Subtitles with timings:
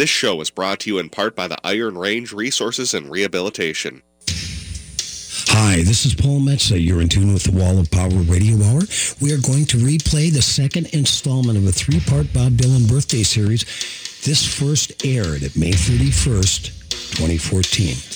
[0.00, 4.00] This show is brought to you in part by the Iron Range Resources and Rehabilitation.
[5.48, 6.82] Hi, this is Paul Metsa.
[6.82, 8.80] You're in tune with the Wall of Power Radio Hour.
[9.20, 13.66] We are going to replay the second installment of a three-part Bob Dylan birthday series.
[14.24, 16.88] This first aired at May 31st,
[17.18, 18.09] 2014.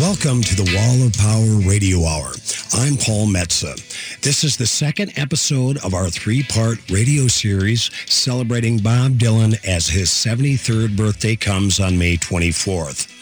[0.00, 2.30] Welcome to the Wall of Power Radio Hour.
[2.72, 3.74] I'm Paul Metsa.
[4.20, 10.10] This is the second episode of our three-part radio series celebrating Bob Dylan as his
[10.10, 13.16] 73rd birthday comes on May 24th.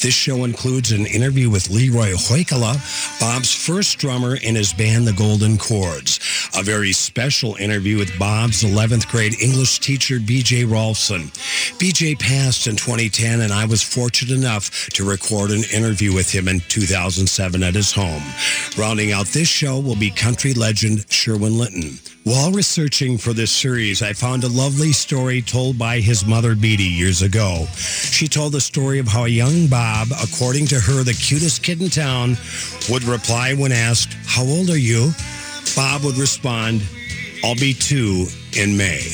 [0.00, 2.78] This show includes an interview with Leroy Hoikkala,
[3.20, 6.20] Bob's first drummer in his band, The Golden Chords.
[6.56, 10.64] A very special interview with Bob's 11th grade English teacher, B.J.
[10.64, 11.32] Rolfzen.
[11.78, 12.16] B.J.
[12.16, 16.58] passed in 2010, and I was fortunate enough to record an interview with him in
[16.68, 18.24] 2007 at his home.
[18.76, 21.96] Rounding out this show will be country legend Sherwin Linton.
[22.24, 26.82] While researching for this series, I found a lovely story told by his mother, Beatty,
[26.82, 27.66] years ago.
[27.76, 31.80] She told the story of how a young Bob, according to her, the cutest kid
[31.80, 32.36] in town,
[32.90, 35.12] would reply when asked, How old are you?
[35.76, 36.82] Bob would respond,
[37.44, 39.06] I'll be two in May.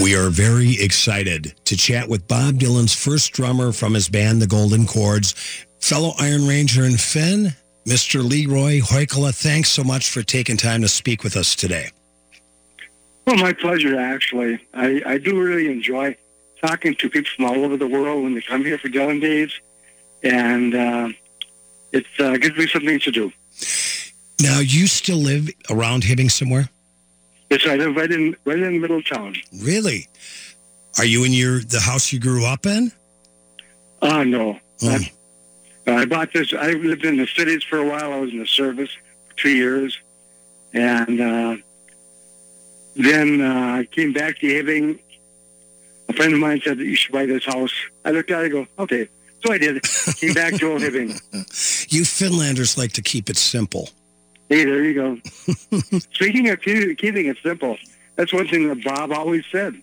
[0.00, 4.46] We are very excited to chat with Bob Dylan's first drummer from his band, The
[4.46, 5.34] Golden Chords,
[5.80, 7.54] fellow Iron Ranger and Finn,
[7.86, 8.28] Mr.
[8.28, 11.90] Leroy Hoikkala, thanks so much for taking time to speak with us today.
[13.24, 14.58] Well, my pleasure, actually.
[14.74, 16.16] I, I do really enjoy
[16.60, 19.52] talking to people from all over the world when they come here for Dylan Days,
[20.24, 21.08] and uh,
[21.92, 23.32] it uh, gives me something to do.
[24.40, 26.68] Now, you still live around Hibbing somewhere?
[27.54, 29.36] Yes, I live right in right in Middletown.
[29.62, 30.08] Really?
[30.98, 32.90] Are you in your the house you grew up in?
[34.02, 34.58] Uh, no.
[34.82, 34.98] Oh.
[35.86, 36.52] I bought this.
[36.52, 38.12] I lived in the cities for a while.
[38.12, 38.90] I was in the service
[39.28, 39.96] for two years,
[40.72, 41.56] and uh,
[42.96, 44.98] then uh, I came back to Hibbing.
[46.08, 47.72] A friend of mine said that you should buy this house.
[48.04, 48.46] I looked at it.
[48.46, 49.08] I go, okay.
[49.44, 49.80] So I did.
[50.16, 51.20] Came back to Old Hibbing.
[51.92, 53.90] You Finlanders like to keep it simple.
[54.48, 55.18] Hey, there you go.
[56.12, 57.76] Speaking of keeping it simple,
[58.16, 59.80] that's one thing that Bob always said.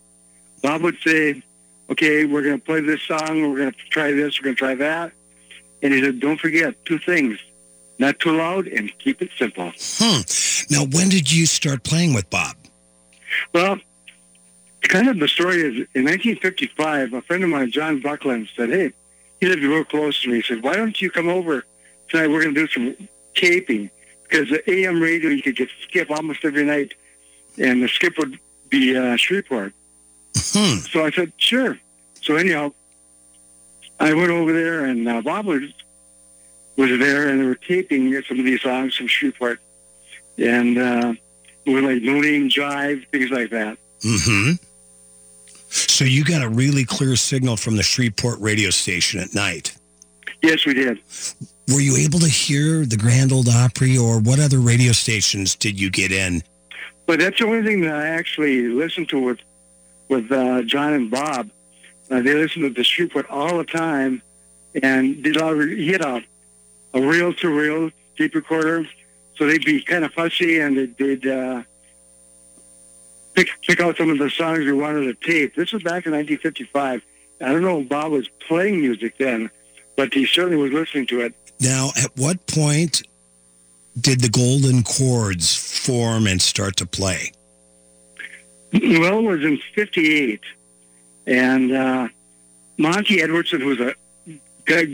[0.61, 1.41] Bob would say,
[1.89, 3.41] okay, we're going to play this song.
[3.41, 4.39] We're going to try this.
[4.39, 5.11] We're going to try that.
[5.81, 7.39] And he said, don't forget two things.
[7.97, 9.71] Not too loud and keep it simple.
[9.77, 10.21] Hmm.
[10.69, 12.55] Now, when did you start playing with Bob?
[13.53, 13.77] Well,
[14.81, 18.93] kind of the story is in 1955, a friend of mine, John Bucklen, said, hey,
[19.39, 20.37] he lived real close to me.
[20.37, 21.63] He said, why don't you come over
[22.09, 22.27] tonight?
[22.27, 23.89] We're going to do some taping.
[24.31, 26.93] Because the AM radio, you could get skip almost every night.
[27.57, 29.73] And the skip would be uh, Shreveport.
[30.37, 30.77] Hmm.
[30.77, 31.77] So I said, sure.
[32.21, 32.71] So anyhow,
[33.99, 35.63] I went over there, and uh, Bob was,
[36.77, 39.59] was there, and they were taping some of these songs from Shreveport,
[40.37, 41.13] and uh,
[41.67, 43.77] with like Name Jive, things like that.
[43.99, 44.53] Mm-hmm.
[45.69, 49.77] So you got a really clear signal from the Shreveport radio station at night.
[50.41, 50.99] Yes, we did.
[51.73, 55.79] Were you able to hear the Grand Ole Opry, or what other radio stations did
[55.79, 56.43] you get in?
[57.07, 59.39] Well, that's the only thing that I actually listened to with
[60.09, 61.49] with uh, John and Bob.
[62.09, 64.21] Uh, they listened to the Shreveport all the time,
[64.83, 66.21] and did all, he had a,
[66.93, 68.85] a reel-to-reel tape recorder,
[69.37, 71.63] so they'd be kind of fussy, and they'd, they'd uh,
[73.33, 75.55] pick pick out some of the songs we wanted to tape.
[75.55, 77.01] This was back in 1955.
[77.39, 79.49] I don't know if Bob was playing music then,
[79.95, 81.33] but he certainly was listening to it.
[81.61, 83.03] Now, at what point
[83.99, 87.31] did the Golden Chords form and start to play?
[88.73, 90.41] Well, it was in 58.
[91.27, 92.07] And uh,
[92.77, 93.95] Monty Edwardson, who's a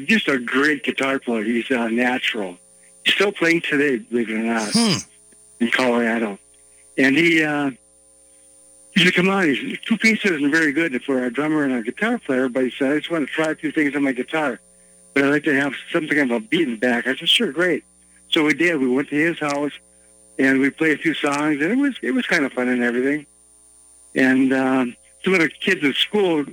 [0.05, 2.57] just a great guitar player, he's a natural.
[3.05, 4.97] He's still playing today, believe it or not, hmm.
[5.59, 6.39] in Colorado.
[6.97, 7.71] And he uh,
[8.95, 11.83] he said, "Come on, he's, two pieces isn't very good for a drummer and a
[11.83, 14.13] guitar player." But he said, "I just want to try a few things on my
[14.13, 14.59] guitar,
[15.17, 17.51] but I'd like to have something of a beat in the back." I said, "Sure,
[17.51, 17.83] great."
[18.29, 18.77] So we did.
[18.77, 19.71] We went to his house
[20.37, 22.83] and we played a few songs, and it was it was kind of fun and
[22.83, 23.25] everything.
[24.15, 26.45] And um, some of the kids at school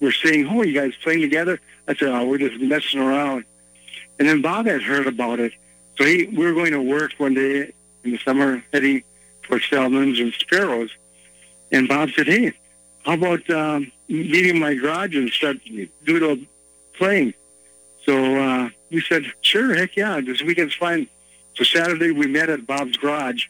[0.00, 1.58] were saying, "Oh, you guys playing together?"
[1.88, 3.44] I said, "Oh, we're just messing around."
[4.18, 5.52] And then Bob had heard about it,
[5.98, 7.72] so he we were going to work one day
[8.04, 9.02] in the summer, heading
[9.42, 10.90] for Spellman's and Sparrows.
[11.72, 12.52] And Bob said, "Hey,
[13.04, 16.46] how about um, meeting my garage and start a
[16.96, 17.34] playing?"
[18.04, 21.08] So uh, we said, "Sure, heck yeah, this weekend's fine."
[21.56, 23.46] So Saturday we met at Bob's garage,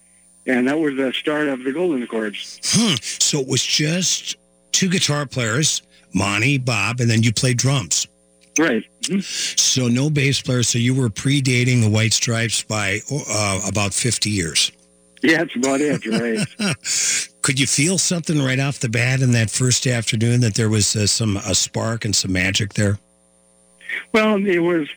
[0.46, 2.60] and that was the start of the Golden Chords.
[2.64, 2.94] Hmm.
[3.00, 4.36] So it was just
[4.72, 8.06] two guitar players, Monty, Bob, and then you played drums.
[8.58, 8.84] Right.
[9.02, 9.20] Mm-hmm.
[9.20, 10.62] So no bass player.
[10.62, 14.70] So you were predating the White Stripes by uh, about 50 years.
[15.22, 16.04] Yeah, that's about it.
[16.06, 17.26] Right.
[17.42, 20.94] Could you feel something right off the bat in that first afternoon that there was
[20.94, 22.98] uh, some a spark and some magic there?
[24.12, 24.88] Well, it was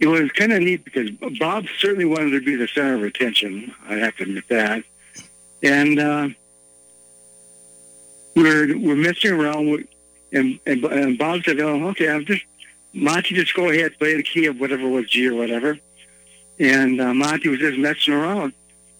[0.00, 3.74] it was kind of neat because Bob certainly wanted to be the center of attention.
[3.88, 4.84] I have to admit that,
[5.62, 6.28] and uh,
[8.36, 9.86] we're we're messing around with,
[10.32, 12.44] and, and and Bob said, "Oh, okay, I'm just
[12.94, 15.78] Monty, just go ahead, play the key of whatever was G or whatever."
[16.60, 18.52] And uh, Monty was just messing around,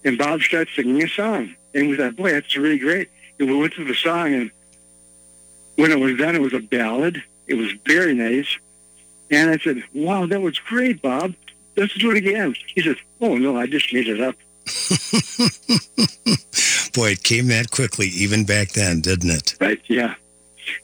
[0.03, 3.09] and Bob started singing a song, and we thought, "Boy, that's really great."
[3.39, 4.51] And we went through the song, and
[5.77, 7.23] when it was done, it was a ballad.
[7.47, 8.59] It was very nice.
[9.31, 11.33] And I said, wow, that was great, Bob.
[11.75, 12.55] Let's do it again.
[12.73, 14.35] He says, oh, no, I just made it up.
[16.93, 19.55] Boy, it came that quickly, even back then, didn't it?
[19.61, 20.15] Right, yeah.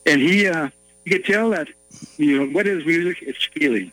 [0.06, 0.70] And he, uh,
[1.04, 1.68] you could tell that,
[2.18, 3.18] you know, what is music?
[3.22, 3.92] It's feeling.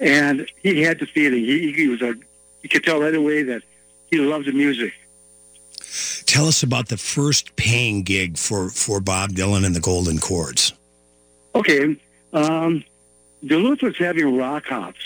[0.00, 1.44] And he had the feeling.
[1.44, 2.14] He, he was a,
[2.62, 3.62] you could tell right away that
[4.10, 4.94] he loved the music.
[6.24, 10.72] Tell us about the first paying gig for, for Bob Dylan and the Golden Chords.
[11.54, 11.96] Okay.
[12.32, 12.84] Um,
[13.44, 15.00] Duluth was having rock hops.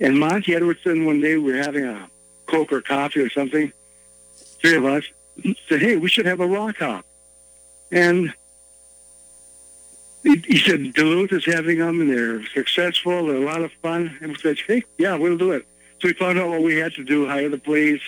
[0.00, 2.08] And Monty Edwardson, one day we were having a
[2.46, 3.72] Coke or coffee or something,
[4.60, 5.04] three of us
[5.68, 7.04] said, hey, we should have a rock hop.
[7.92, 8.32] And
[10.22, 13.26] he, he said, Duluth is having them and they're successful.
[13.26, 14.16] They're a lot of fun.
[14.20, 15.66] And we said, hey, yeah, we'll do it.
[16.00, 18.02] So we found out what we had to do, hire the police,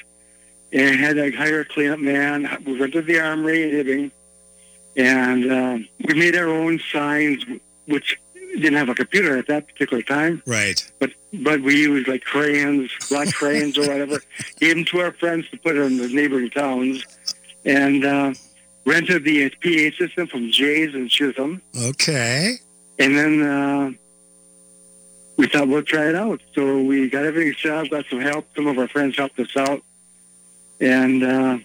[0.73, 2.63] and had to hire a cleanup man.
[2.65, 4.11] We went to the armory in Hibbing,
[4.97, 7.45] and uh, we made our own signs,
[7.87, 8.19] which
[8.57, 10.43] didn't have a computer at that particular time.
[10.47, 10.91] Right.
[10.99, 14.21] But but we used like crayons, black crayons or whatever.
[14.59, 17.05] Gave them to our friends to put in the neighboring towns,
[17.65, 18.35] and uh,
[18.85, 21.63] rented the PA system from Jay's and Chisholm.
[21.77, 22.57] Okay.
[22.99, 23.91] And then uh,
[25.37, 26.41] we thought we'll try it out.
[26.55, 28.47] So we got everything set up, got some help.
[28.55, 29.83] Some of our friends helped us out,
[30.81, 31.23] and.
[31.23, 31.59] Uh,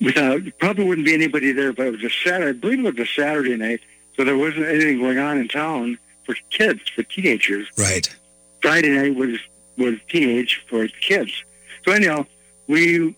[0.00, 2.50] we thought probably wouldn't be anybody there, but it was a Saturday.
[2.50, 3.80] I believe it was a Saturday night,
[4.16, 7.68] so there wasn't anything going on in town for kids, for teenagers.
[7.78, 8.14] Right.
[8.62, 9.38] Friday night was
[9.76, 11.44] was teenage for kids.
[11.84, 12.26] So anyhow,
[12.66, 13.16] we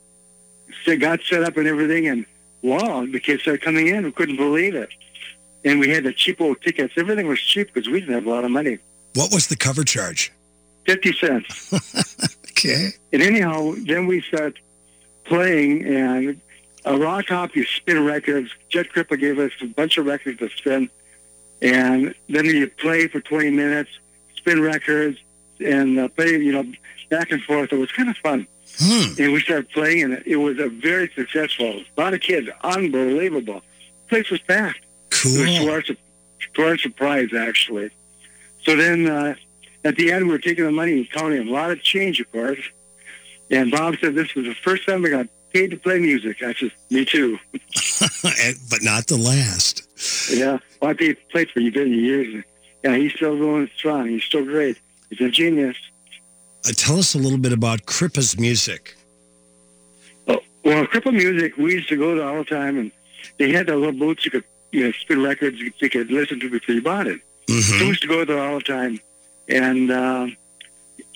[0.98, 2.26] got set up and everything, and
[2.62, 4.04] wow, the kids started coming in.
[4.04, 4.88] We couldn't believe it,
[5.64, 6.94] and we had the cheapo tickets.
[6.96, 8.78] Everything was cheap because we didn't have a lot of money.
[9.14, 10.32] What was the cover charge?
[10.84, 11.72] Fifty cents.
[12.50, 12.90] okay.
[13.12, 14.58] And anyhow, then we start
[15.24, 16.40] playing, and
[16.86, 18.50] a rock hop, you spin records.
[18.70, 20.88] Chet Crippa gave us a bunch of records to spin.
[21.60, 23.90] And then you play for 20 minutes,
[24.36, 25.18] spin records,
[25.58, 26.64] and uh, play, you know,
[27.10, 27.72] back and forth.
[27.72, 28.46] It was kind of fun.
[28.78, 29.20] Hmm.
[29.20, 31.82] And we started playing, and it was a very successful.
[31.96, 33.62] A lot of kids, unbelievable.
[34.04, 34.80] The place was packed.
[35.10, 35.70] It was to Cool.
[35.70, 35.96] our, to
[36.62, 37.90] our surprise, actually.
[38.64, 39.34] So then uh,
[39.84, 42.30] at the end, we were taking the money and counting a lot of change, of
[42.32, 42.60] course.
[43.50, 46.42] And Bob said this was the first time I got paid to play music.
[46.42, 47.38] I said, me too.
[48.24, 49.82] And- but not the last.
[50.30, 52.44] Yeah, well, I paid, played for you many years.
[52.84, 54.08] Yeah, he's still going strong.
[54.08, 54.78] He's still great.
[55.10, 55.76] He's a genius.
[56.66, 58.96] Uh, tell us a little bit about Crippa's music.
[60.28, 62.90] Oh, well, Crippa Music, we used to go there all the time, and
[63.38, 66.50] they had the little booths you could, you know, spin records you could, listen to
[66.50, 67.20] before you bought it.
[67.48, 68.98] So we used to go there all the time.
[69.48, 70.26] And uh,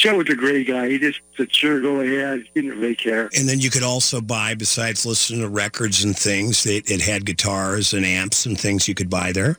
[0.01, 0.89] Joe was a great guy.
[0.89, 2.45] He just said, sure, go ahead.
[2.55, 3.29] He didn't really care.
[3.37, 7.27] And then you could also buy, besides listening to records and things, it, it had
[7.27, 9.59] guitars and amps and things you could buy there.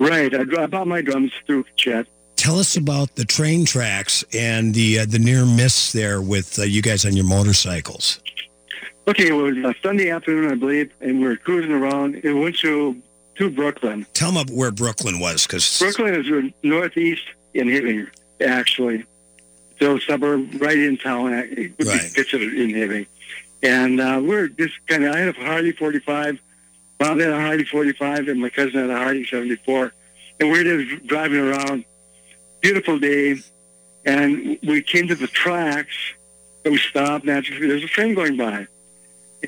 [0.00, 0.34] Right.
[0.34, 2.08] I, I bought my drums through Chet.
[2.34, 6.62] Tell us about the train tracks and the uh, the near miss there with uh,
[6.62, 8.20] you guys on your motorcycles.
[9.06, 12.16] Okay, it was a Sunday afternoon, I believe, and we were cruising around.
[12.16, 13.00] It went to,
[13.36, 14.06] to Brooklyn.
[14.12, 17.22] Tell them where Brooklyn was, because Brooklyn is northeast
[17.54, 18.08] in Hibbing,
[18.40, 19.04] actually.
[19.78, 21.32] So a suburb right in town.
[21.34, 22.02] It would Right.
[22.02, 23.06] be considered in Hibbing.
[23.62, 26.38] And uh, we're just kind of, I had a Harley 45.
[26.98, 29.92] Bob had a Harley 45, and my cousin had a Harley 74.
[30.40, 31.84] And we're just driving around.
[32.60, 33.36] Beautiful day.
[34.04, 35.94] And we came to the tracks,
[36.64, 37.24] and we stopped.
[37.24, 38.66] Naturally, there's a train going by.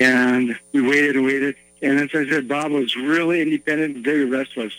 [0.01, 1.57] And we waited and waited.
[1.83, 4.73] And as I said, Bob was really independent and very restless.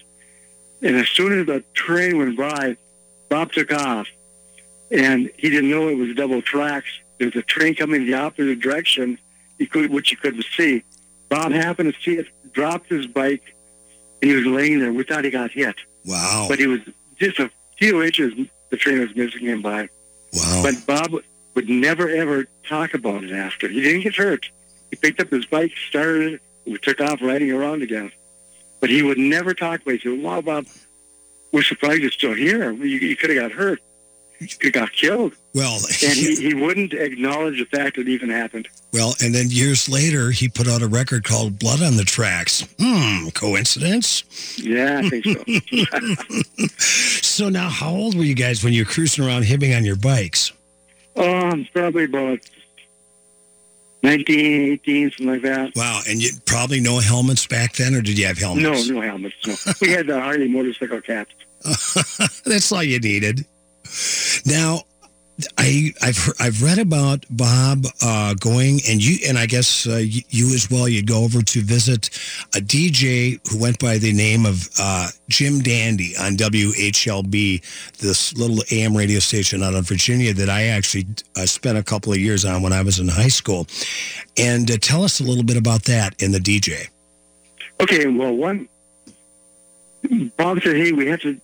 [0.81, 2.77] And as soon as the train went by,
[3.29, 4.07] Bob took off.
[4.91, 6.89] And he didn't know it was double tracks.
[7.17, 9.17] There's a train coming the opposite direction,
[9.57, 10.83] he could, which he couldn't see.
[11.29, 13.55] Bob happened to see it, dropped his bike,
[14.21, 14.91] and he was laying there.
[14.91, 15.75] We thought he got hit.
[16.05, 16.81] wow, But he was
[17.19, 18.33] just a few inches,
[18.69, 19.87] the train was missing him by.
[20.33, 21.21] wow, But Bob
[21.55, 23.67] would never, ever talk about it after.
[23.69, 24.49] He didn't get hurt.
[24.89, 28.11] He picked up his bike, started it, we took off riding around again.
[28.81, 30.01] But he would never talk about it.
[30.01, 30.65] He said, wow, Bob,
[31.51, 32.71] we're surprised you're still here.
[32.71, 33.79] You, you could have got hurt.
[34.71, 35.33] Got killed.
[35.53, 38.67] Well, And he, he wouldn't acknowledge the fact that it even happened.
[38.93, 42.65] well, and then years later, he put out a record called "Blood on the Tracks."
[42.79, 44.23] Hmm, coincidence?
[44.57, 45.43] Yeah, I think so.
[47.23, 49.95] So now, how old were you guys when you were cruising around hibbing on your
[49.95, 50.51] bikes?
[51.15, 52.39] um, probably about
[54.03, 55.71] 19, 18, something like that.
[55.75, 58.87] Wow, and you probably no helmets back then, or did you have helmets?
[58.89, 59.35] No, no helmets.
[59.45, 59.55] No.
[59.81, 61.33] We had the Harley motorcycle caps.
[62.45, 63.45] That's all you needed.
[64.45, 64.83] Now,
[65.57, 70.53] I, I've I've read about Bob uh, going, and you and I guess uh, you,
[70.53, 70.87] as well.
[70.87, 72.09] You'd go over to visit
[72.55, 78.63] a DJ who went by the name of uh, Jim Dandy on WHLB, this little
[78.71, 82.45] AM radio station out of Virginia that I actually uh, spent a couple of years
[82.45, 83.67] on when I was in high school.
[84.37, 86.89] And uh, tell us a little bit about that in the DJ.
[87.79, 88.69] Okay, well, one,
[90.37, 91.39] Bob said, hey, we have to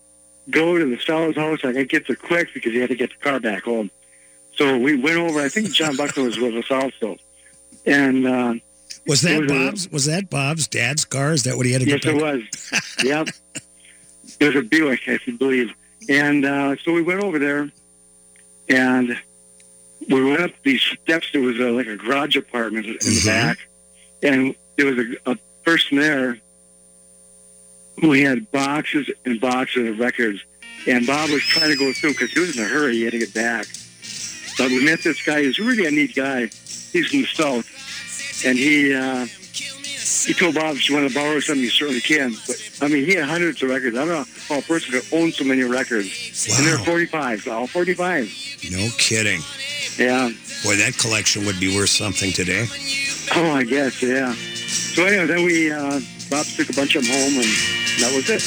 [0.49, 1.59] go to the fellow's house.
[1.63, 3.91] I to get there quick because he had to get the car back home.
[4.55, 5.39] So we went over.
[5.39, 7.17] I think John Bucklen was with us also.
[7.85, 8.55] And uh,
[9.05, 9.91] Was that was a- Bob's?
[9.91, 11.31] Was that Bob's dad's car?
[11.33, 12.03] Is that what he had to get?
[12.05, 12.15] yes, get?
[12.15, 13.03] it was.
[13.03, 13.27] yep.
[14.39, 15.73] It was a Buick, I believe.
[16.09, 17.69] And uh, so we went over there,
[18.69, 19.17] and
[20.09, 21.29] we went up these steps.
[21.31, 23.23] There was a, like a garage apartment in Mhm.
[23.23, 23.57] the back,
[24.23, 26.37] and there was a, a person there
[27.99, 30.43] who had boxes and boxes of records.
[30.87, 32.93] And Bob was trying to go through because he was in a hurry.
[32.95, 33.65] He had to get back.
[34.57, 35.41] But we met this guy.
[35.43, 36.47] He's really a neat guy.
[36.47, 39.25] He's from the south, and he uh,
[40.25, 42.33] he told Bob if you want to borrow something, you certainly can.
[42.47, 43.95] But I mean, he had hundreds of records.
[43.97, 46.47] I don't know how a person could own so many records.
[46.49, 46.55] Wow.
[46.57, 46.83] And they're Wow.
[46.85, 48.67] 45, all 45.
[48.71, 49.41] No kidding.
[49.97, 50.29] Yeah.
[50.63, 52.65] Boy, that collection would be worth something today.
[53.35, 54.33] Oh, I guess, yeah.
[54.33, 55.99] So anyway, then we, uh,
[56.31, 58.43] Bob took a bunch of them home, and that was it.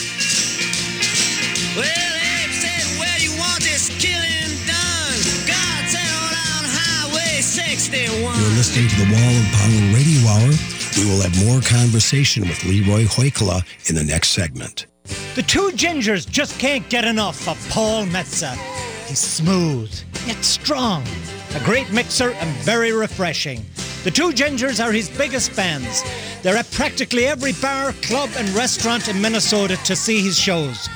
[1.77, 5.19] Well, Abe said, where you want this killing done?
[5.47, 8.23] God settled on Highway 61.
[8.23, 10.51] You're listening to the Wall of Power Radio Hour.
[10.99, 14.87] We will have more conversation with Leroy Hoikkala in the next segment.
[15.35, 18.55] The two gingers just can't get enough of Paul Metsa.
[19.07, 19.93] He's smooth,
[20.27, 21.05] yet strong,
[21.55, 23.65] a great mixer and very refreshing.
[24.03, 26.03] The two gingers are his biggest fans.
[26.43, 30.89] They're at practically every bar, club, and restaurant in Minnesota to see his shows.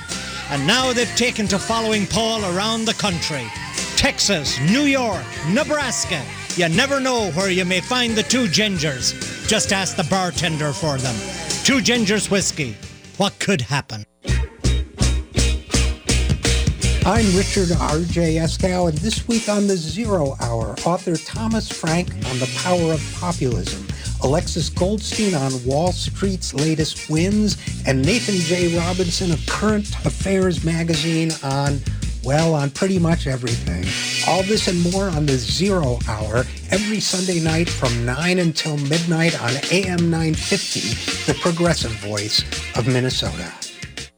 [0.51, 3.45] And now they've taken to following Paul around the country.
[3.97, 6.23] Texas, New York, Nebraska.
[6.57, 9.13] You never know where you may find the two gingers.
[9.47, 11.15] Just ask the bartender for them.
[11.63, 12.75] Two gingers whiskey.
[13.19, 14.05] What could happen?
[17.07, 18.37] I'm Richard R.J.
[18.37, 23.17] Eskow, and this week on the Zero Hour, author Thomas Frank on the power of
[23.21, 23.87] populism,
[24.23, 28.79] Alexis Goldstein on Wall Street's latest wins, and Nathan J.
[28.79, 31.79] Robinson of Current Affairs magazine on,
[32.25, 33.85] well, on pretty much everything.
[34.27, 39.39] All this and more on the Zero Hour every Sunday night from 9 until midnight
[39.43, 42.43] on AM 950, the progressive voice
[42.79, 43.53] of Minnesota.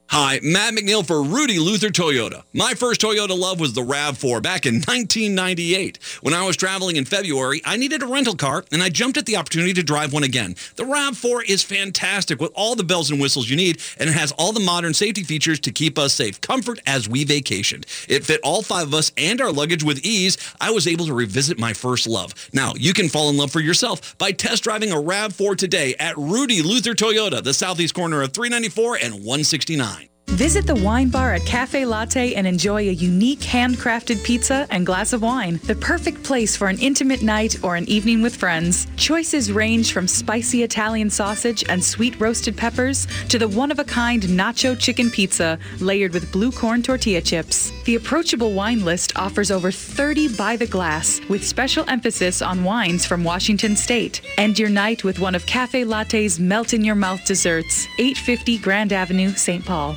[0.08, 2.44] Hi, Matt McNeil for Rudy Luther Toyota.
[2.52, 5.98] My first Toyota love was the RAV4 back in 1998.
[6.22, 9.26] When I was traveling in February, I needed a rental car and I jumped at
[9.26, 10.54] the opportunity to drive one again.
[10.76, 14.32] The RAV4 is fantastic with all the bells and whistles you need and it has
[14.32, 16.40] all the modern safety features to keep us safe.
[16.40, 17.84] Comfort as we vacationed.
[18.08, 20.38] It fit all five of us and our luggage with ease.
[20.60, 22.32] I was able to revisit my first love.
[22.54, 26.16] Now, you can fall in love for yourself by test driving a RAV4 today at
[26.16, 29.95] Rudy Luther Toyota, the southeast corner of 394 and 169.
[30.37, 35.14] Visit the wine bar at Cafe Latte and enjoy a unique handcrafted pizza and glass
[35.14, 35.59] of wine.
[35.64, 38.87] The perfect place for an intimate night or an evening with friends.
[38.97, 43.85] Choices range from spicy Italian sausage and sweet roasted peppers to the one of a
[43.85, 47.73] kind nacho chicken pizza layered with blue corn tortilla chips.
[47.87, 53.06] The approachable wine list offers over 30 by the glass with special emphasis on wines
[53.06, 54.21] from Washington State.
[54.37, 58.92] End your night with one of Cafe Latte's melt in your mouth desserts, 850 Grand
[58.92, 59.64] Avenue, St.
[59.64, 59.97] Paul.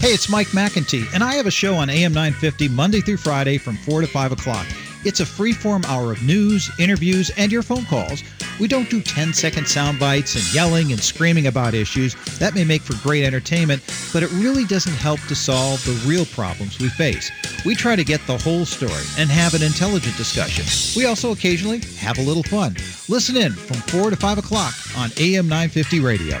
[0.00, 3.58] Hey, it's Mike McIntee, and I have a show on AM 950 Monday through Friday
[3.58, 4.66] from 4 to 5 o'clock.
[5.04, 8.24] It's a free-form hour of news, interviews, and your phone calls.
[8.58, 12.14] We don't do 10-second sound bites and yelling and screaming about issues.
[12.38, 16.24] That may make for great entertainment, but it really doesn't help to solve the real
[16.24, 17.30] problems we face.
[17.66, 20.64] We try to get the whole story and have an intelligent discussion.
[20.98, 22.74] We also occasionally have a little fun.
[23.10, 26.40] Listen in from 4 to 5 o'clock on AM 950 Radio.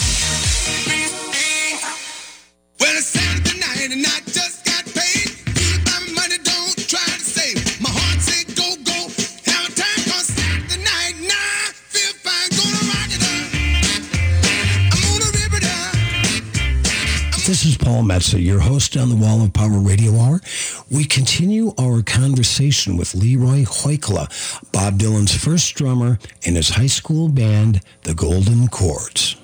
[18.01, 20.41] Paul Metsa, your host on the Wall of Power Radio Hour.
[20.89, 24.27] We continue our conversation with Leroy Hoikkala,
[24.71, 29.35] Bob Dylan's first drummer in his high school band, the Golden Chords.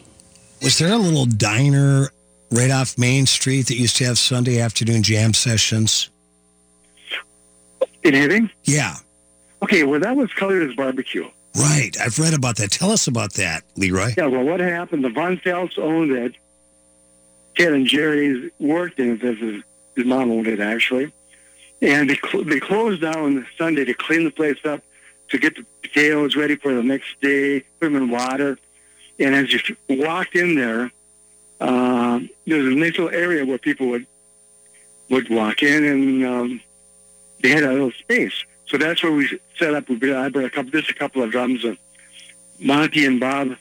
[0.64, 2.10] Was there a little diner
[2.52, 6.10] right off Main Street that used to have Sunday afternoon jam sessions?
[8.04, 8.50] In Hibbing?
[8.64, 8.96] Yeah,
[9.62, 11.30] Okay, well, that was Color's Barbecue.
[11.60, 11.92] right.
[12.04, 12.72] I've read about that.
[12.72, 14.14] Tell us about that, Leroy.
[14.18, 15.04] Yeah, well, what happened?
[15.04, 16.34] The Von Felts owned it.
[17.58, 19.18] Ted and Jerry worked in.
[19.18, 19.64] This is,
[19.96, 21.12] his mom owned it, actually.
[21.82, 24.82] And they, cl- they closed down on Sunday to clean the place up,
[25.30, 28.60] to get the potatoes ready for the next day, put them in water.
[29.20, 30.92] And as you walked in there,
[31.60, 34.06] uh, there was a nice little area where people would
[35.10, 36.62] would walk in, and um,
[37.42, 38.44] they had a little space.
[38.68, 39.88] So that's where we set up.
[39.88, 41.64] We brought, I brought a couple, just a couple of drums.
[41.64, 41.78] And
[42.60, 43.56] Monty and Bob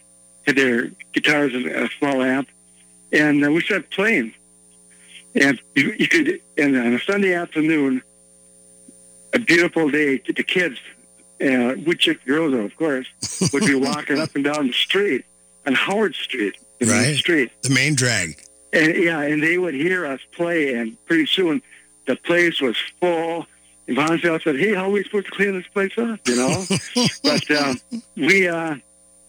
[0.45, 2.49] had their guitars and a small amp,
[3.11, 4.33] and uh, we started playing.
[5.35, 8.01] And you, you could, and on a Sunday afternoon,
[9.33, 10.79] a beautiful day, the kids,
[11.41, 13.07] uh, wood chick girls, of course,
[13.53, 15.25] would be walking up and down the street
[15.65, 17.51] on Howard Street, the main street.
[17.61, 18.41] The main drag.
[18.73, 21.61] And yeah, and they would hear us play, and pretty soon
[22.05, 23.45] the place was full.
[23.87, 26.35] And Von Zell said, "Hey, how are we supposed to clean this place up?" You
[26.35, 26.65] know,
[27.23, 27.79] but um,
[28.15, 28.75] we uh,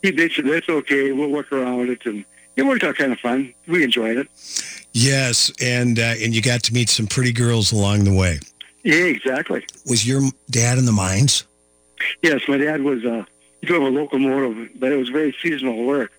[0.02, 1.12] he they said that's okay.
[1.12, 2.24] We'll work around it, and
[2.58, 3.54] it worked out kind of fun.
[3.66, 4.28] We enjoyed it.
[4.92, 8.40] Yes, and uh, and you got to meet some pretty girls along the way.
[8.84, 9.64] Yeah, exactly.
[9.86, 11.44] Was your dad in the mines?
[12.22, 13.24] Yes, my dad was uh,
[13.60, 16.12] he drove a locomotive, but it was very seasonal work.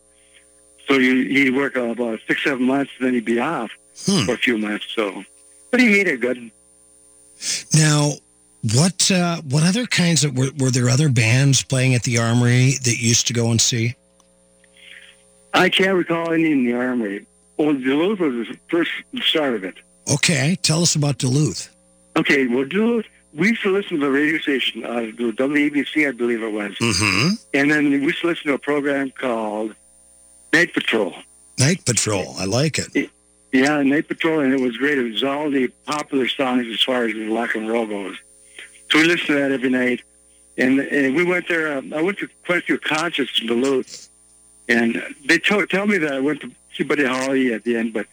[0.88, 3.70] So you, he'd work uh, about six, seven months, and then he'd be off
[4.06, 4.26] Hmm.
[4.26, 4.86] for a few months.
[4.96, 5.26] So,
[5.72, 6.52] but he made it good.
[7.74, 8.14] Now,
[8.74, 12.76] what uh, what other kinds of were, were there other bands playing at the Armory
[12.84, 13.96] that you used to go and see?
[15.54, 17.26] I can't recall any in the armory.
[17.58, 19.76] Well, Duluth was the first start of it.
[20.12, 21.76] Okay, tell us about Duluth.
[22.16, 26.12] Okay, well, Duluth, we used to listen to the radio station, uh, the WABC, I
[26.12, 26.76] believe it was.
[26.78, 27.36] Mm-hmm.
[27.54, 29.76] And then we used to listen to a program called
[30.54, 31.14] Night Patrol.
[31.60, 32.36] Night Patrol.
[32.38, 33.12] I like it.
[33.52, 34.98] Yeah, Night Patrol, and it was great.
[34.98, 38.18] It was all the popular songs as far as the rock and roll goes.
[38.92, 40.02] So we listened to that every night.
[40.58, 41.78] And, and we went there.
[41.78, 44.09] Uh, I went to quite a few concerts in Duluth.
[44.70, 47.92] And they tell, tell me that I went to see Buddy Holly at the end,
[47.92, 48.06] but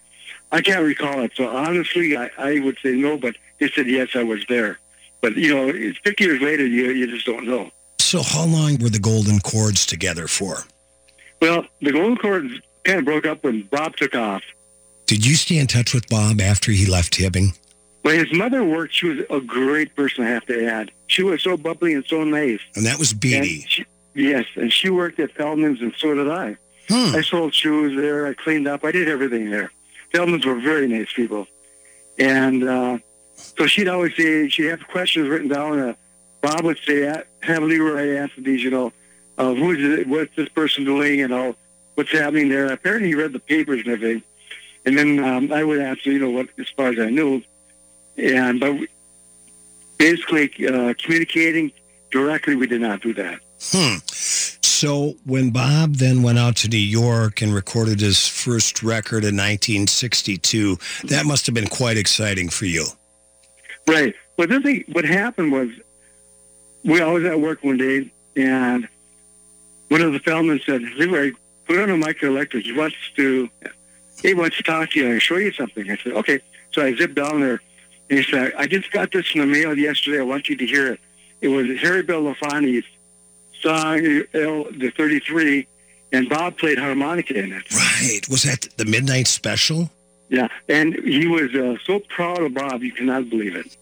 [0.51, 1.33] I can't recall it.
[1.35, 4.79] So honestly, I, I would say no, but they said yes, I was there.
[5.21, 7.71] But, you know, it's 50 years later, you, you just don't know.
[7.99, 10.59] So, how long were the Golden Chords together for?
[11.41, 14.43] Well, the Golden Chords kind of broke up when Bob took off.
[15.07, 17.59] Did you stay in touch with Bob after he left Hibbing?
[18.05, 20.93] Well, his mother worked, she was a great person, I have to add.
[21.09, 22.61] She was so bubbly and so nice.
[22.77, 23.65] And that was Beatty.
[23.69, 23.85] she,
[24.17, 26.57] yes, and she worked at Feldman's, and so did I.
[26.89, 27.17] Hmm.
[27.17, 28.27] I sold shoes there.
[28.27, 28.85] I cleaned up.
[28.85, 29.71] I did everything there.
[30.13, 31.47] Feldman's were very nice people.
[32.19, 32.99] And uh,
[33.35, 35.79] so she'd always say, she'd have questions written down.
[35.79, 35.95] Uh,
[36.41, 38.93] Bob would say, "Uh, have Leroy answer these, you know,
[39.39, 41.57] uh, who's it, what's this person doing and all,
[41.95, 42.73] what's happening there.
[42.73, 44.23] Apparently he read the papers and everything.
[44.85, 47.43] And then um, I would answer, you know, what as far as I knew.
[48.17, 48.77] And but
[49.99, 51.73] basically uh, communicating
[52.11, 53.41] directly, we did not do that.
[53.61, 53.97] Hmm.
[54.07, 59.35] So, when Bob then went out to New York and recorded his first record in
[59.35, 62.85] 1962, that must have been quite exciting for you.
[63.87, 64.15] Right.
[64.37, 65.71] But the thing, what happened was,
[66.85, 68.87] we I was at work one day, and
[69.89, 71.33] one of the Feldman said, "Leroy,
[71.67, 72.63] put on a microelectric.
[72.63, 73.49] He wants to,
[74.21, 76.41] he wants to talk to you and show you something." I said, "Okay."
[76.73, 77.63] So I zipped down there,
[78.11, 80.21] and he said, "I just got this in the mail yesterday.
[80.21, 81.01] I want you to hear it.
[81.41, 82.85] It was Harry Belafonte's
[83.67, 85.67] song, L, the 33,
[86.13, 87.65] and Bob played harmonica in it.
[87.75, 88.21] Right.
[88.31, 89.91] Was that the Midnight Special?
[90.29, 93.77] Yeah, and he was uh, so proud of Bob, you cannot believe it.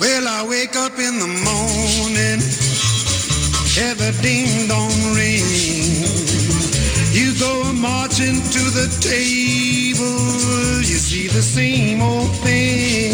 [0.00, 2.65] Well, I wake up in the morning,
[3.78, 5.44] every ding dong ring.
[7.12, 13.12] You go marching to the table, you see the same old thing.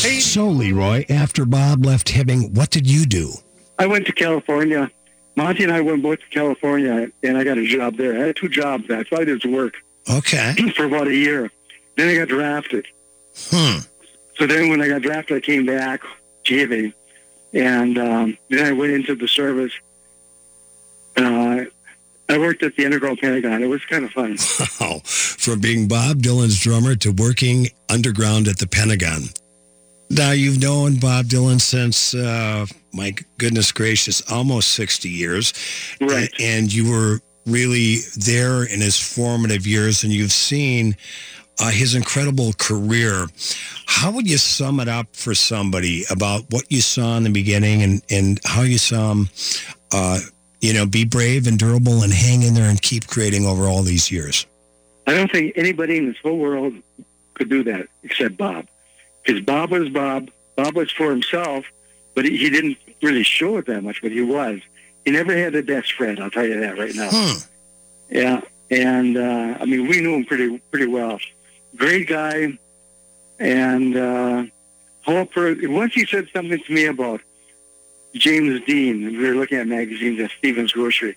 [0.00, 3.32] Hey, So, Leroy, after Bob left Hibbing, what did you do?
[3.78, 4.90] I went to California.
[5.36, 8.14] Monty and I went both to California, and I got a job there.
[8.16, 8.84] I had two jobs.
[8.88, 9.74] That's why I did work
[10.10, 10.54] Okay.
[10.76, 11.50] for about a year.
[11.96, 12.86] Then I got drafted.
[13.50, 13.78] Hmm.
[14.36, 16.00] So then when I got drafted, I came back,
[16.44, 16.92] JV,
[17.52, 19.72] and um, then I went into the service.
[21.16, 21.64] Uh,
[22.28, 23.62] I worked at the Underground Pentagon.
[23.62, 24.36] It was kind of fun.
[24.80, 25.00] Wow.
[25.04, 29.22] From being Bob Dylan's drummer to working underground at the Pentagon.
[30.10, 35.52] Now, you've known Bob Dylan since, uh, my goodness gracious, almost 60 years.
[36.00, 36.30] Right.
[36.40, 40.96] And you were really there in his formative years, and you've seen
[41.60, 43.26] uh, his incredible career.
[43.86, 47.82] How would you sum it up for somebody about what you saw in the beginning
[47.82, 49.28] and, and how you saw him,
[49.92, 50.20] uh,
[50.60, 53.82] you know, be brave and durable and hang in there and keep creating over all
[53.82, 54.46] these years?
[55.06, 56.74] I don't think anybody in this whole world
[57.34, 58.66] could do that except Bob.
[59.24, 60.30] Because Bob was Bob.
[60.56, 61.64] Bob was for himself,
[62.14, 64.60] but he, he didn't really show it that much, but he was.
[65.04, 67.08] He never had a best friend, I'll tell you that right now.
[67.10, 67.38] Hmm.
[68.10, 68.40] Yeah.
[68.70, 71.18] And, uh, I mean, we knew him pretty pretty well.
[71.78, 72.58] Great guy.
[73.38, 74.44] And uh,
[75.02, 77.20] Hopper, once he said something to me about
[78.14, 81.16] James Dean, we were looking at magazines at Stevens Grocery,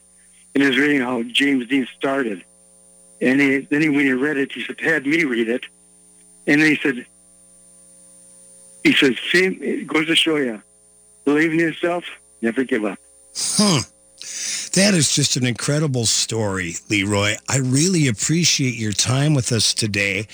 [0.54, 2.44] and he was reading how James Dean started.
[3.22, 5.66] And he, then he, when he read it, he said, had me read it.
[6.48, 7.06] And then he said,
[8.84, 10.62] he says, see, it goes to show you,
[11.26, 12.04] believe in yourself,
[12.42, 13.00] never give up.
[13.36, 13.82] Huh.
[14.74, 17.36] That is just an incredible story, Leroy.
[17.50, 20.28] I really appreciate your time with us today,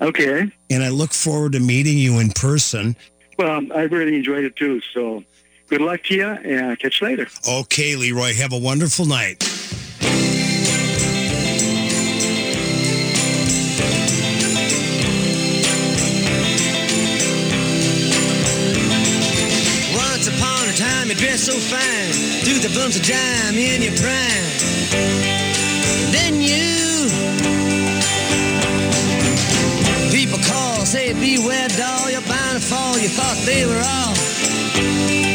[0.00, 0.50] Okay.
[0.70, 2.96] and I look forward to meeting you in person.
[3.38, 4.80] Well, I really enjoyed it too.
[4.94, 5.24] So
[5.68, 7.28] good luck to you and catch you later.
[7.48, 9.44] Okay, Leroy, have a wonderful night.
[19.94, 22.12] Once upon a time, you dressed so fine,
[22.44, 24.50] threw the bumps of dime in your prime.
[26.12, 26.79] Then you,
[30.90, 32.98] say beware, doll, you're bound to fall.
[32.98, 35.29] You thought they were all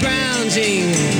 [0.00, 1.15] to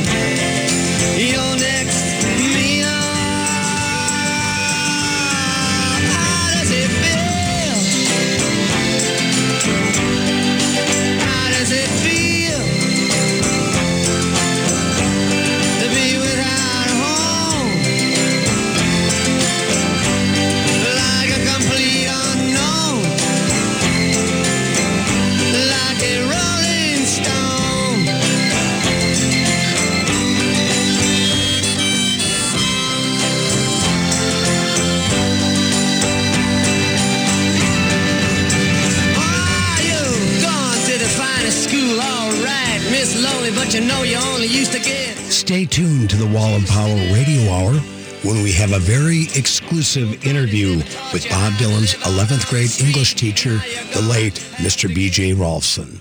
[48.56, 50.76] have a very exclusive interview
[51.12, 53.60] with Bob Dylan's 11th grade English teacher,
[53.92, 54.92] the late Mr.
[54.92, 55.32] B.J.
[55.32, 56.00] Rolfzen.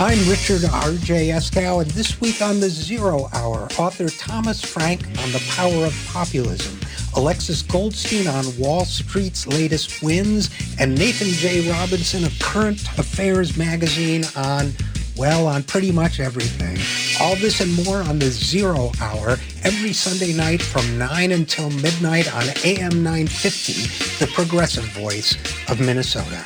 [0.00, 1.30] I'm Richard R.J.
[1.30, 6.08] Eskow, and this week on the Zero Hour, author Thomas Frank on the power of
[6.12, 6.78] populism,
[7.16, 11.68] Alexis Goldstein on Wall Street's latest wins, and Nathan J.
[11.68, 14.70] Robinson of Current Affairs magazine on,
[15.16, 16.78] well, on pretty much everything.
[17.20, 19.30] All this and more on the Zero Hour
[19.64, 25.34] every Sunday night from 9 until midnight on AM 950, the progressive voice
[25.68, 26.44] of Minnesota.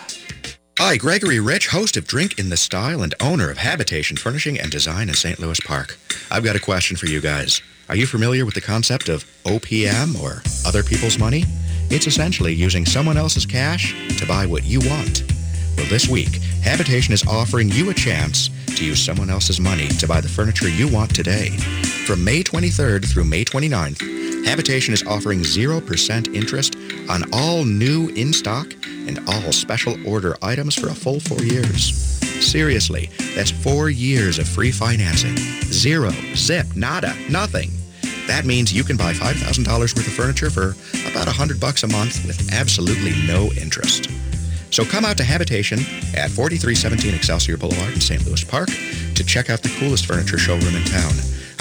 [0.85, 4.69] Hi, Gregory Rich, host of Drink in the Style and owner of Habitation Furnishing and
[4.69, 5.39] Design in St.
[5.39, 5.97] Louis Park.
[6.29, 7.63] I've got a question for you guys.
[7.89, 11.45] Are you familiar with the concept of OPM or other people's money?
[11.89, 15.23] It's essentially using someone else's cash to buy what you want.
[15.77, 20.09] Well, this week, Habitation is offering you a chance to use someone else's money to
[20.09, 21.51] buy the furniture you want today.
[22.07, 26.77] From May 23rd through May 29th, Habitation is offering 0% interest
[27.09, 28.75] on all new in-stock
[29.07, 31.95] and all special order items for a full four years.
[32.45, 35.37] Seriously, that's four years of free financing.
[35.65, 37.71] Zero, zip, nada, nothing.
[38.27, 40.77] That means you can buy $5,000 worth of furniture for
[41.11, 44.11] about 100 bucks a month with absolutely no interest.
[44.71, 45.81] So come out to Habitation
[46.17, 48.25] at 4317 Excelsior Boulevard in St.
[48.27, 51.13] Louis Park to check out the coolest furniture showroom in town.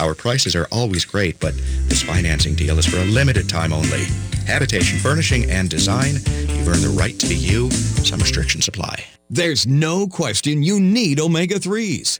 [0.02, 1.54] Our prices are always great, but
[1.88, 4.06] this financing deal is for a limited time only.
[4.48, 6.16] Habitation Furnishing and Design.
[6.16, 7.70] You've earned the right to be you.
[7.70, 9.06] Some restrictions apply.
[9.30, 12.20] There's no question you need omega 3s.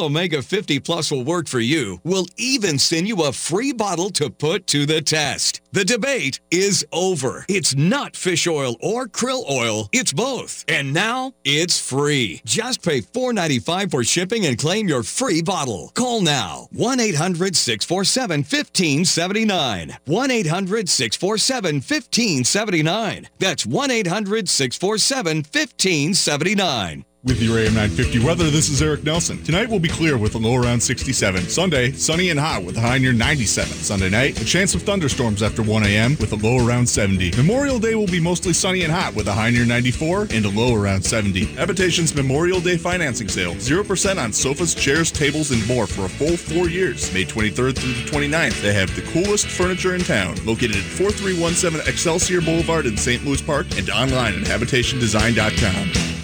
[0.00, 2.00] Omega 50 Plus will work for you.
[2.04, 5.60] We'll even send you a free bottle to put to the test.
[5.72, 7.44] The debate is over.
[7.48, 10.64] It's not fish oil or krill oil, it's both.
[10.68, 12.40] And now it's free.
[12.44, 15.92] Just pay $4.95 for shipping and claim your free bottle.
[15.94, 19.96] Call now 1 800 647 1579.
[20.06, 23.28] 1 800 647 1579.
[23.38, 27.04] That's 1 800 647 1579.
[27.22, 29.42] With your AM 950 weather, this is Eric Nelson.
[29.42, 31.50] Tonight will be clear with a low around 67.
[31.50, 33.70] Sunday, sunny and hot with a high near 97.
[33.70, 36.16] Sunday night, a chance of thunderstorms after 1 a.m.
[36.18, 37.36] with a low around 70.
[37.36, 40.48] Memorial Day will be mostly sunny and hot with a high near 94 and a
[40.48, 41.44] low around 70.
[41.56, 43.52] Habitation's Memorial Day financing sale.
[43.56, 47.12] 0% on sofas, chairs, tables, and more for a full four years.
[47.12, 48.62] May 23rd through the 29th.
[48.62, 50.36] They have the coolest furniture in town.
[50.46, 53.22] Located at 4317 Excelsior Boulevard in St.
[53.26, 56.19] Louis Park and online at habitationdesign.com.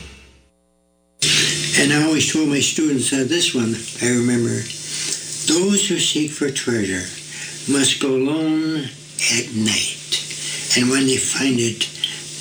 [1.79, 4.65] And I always told my students uh, this one, I remember.
[5.45, 7.05] Those who seek for treasure
[7.71, 8.89] must go alone
[9.37, 10.01] at night.
[10.77, 11.85] And when they find it,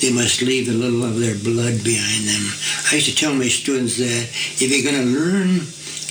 [0.00, 2.44] they must leave a little of their blood behind them.
[2.90, 4.24] I used to tell my students that
[4.56, 5.60] if you're going to learn,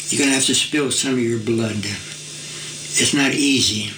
[0.09, 1.81] you're going to have to spill some of your blood.
[1.81, 3.89] It's not easy.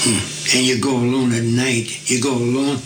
[0.00, 0.56] Hmm.
[0.56, 2.10] And you go alone at night.
[2.10, 2.80] You go alone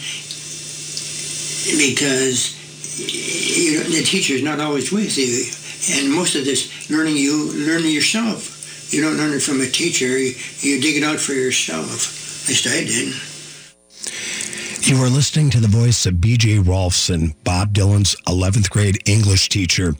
[1.78, 2.55] because
[2.96, 5.44] you know, the teacher is not always with you.
[5.96, 8.92] And most of this learning, you learn yourself.
[8.92, 10.18] You don't learn it from a teacher.
[10.18, 12.44] You, you dig it out for yourself.
[12.44, 13.14] At least I did.
[14.86, 16.58] You are listening to the voice of B.J.
[16.58, 19.96] Rolfzen, Bob Dylan's 11th grade English teacher,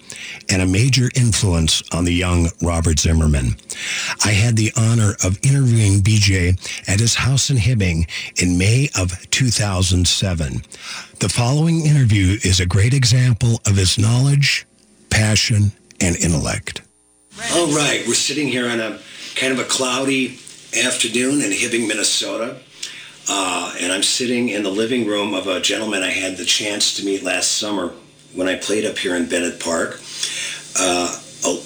[0.49, 3.57] and a major influence on the young Robert Zimmerman.
[4.25, 6.55] I had the honor of interviewing B.J.
[6.87, 8.09] at his house in Hibbing
[8.41, 10.63] in May of 2007.
[11.19, 14.69] The following interview is a great example of his knowledge,
[15.11, 16.83] passion, and intellect.
[17.55, 19.01] All right, we're sitting here on a
[19.35, 20.39] kind of a cloudy
[20.79, 22.61] afternoon in Hibbing, Minnesota.
[23.29, 26.95] Uh, and I'm sitting in the living room of a gentleman I had the chance
[26.97, 27.93] to meet last summer
[28.35, 30.01] when I played up here in Bennett Park.
[30.79, 31.63] Uh, a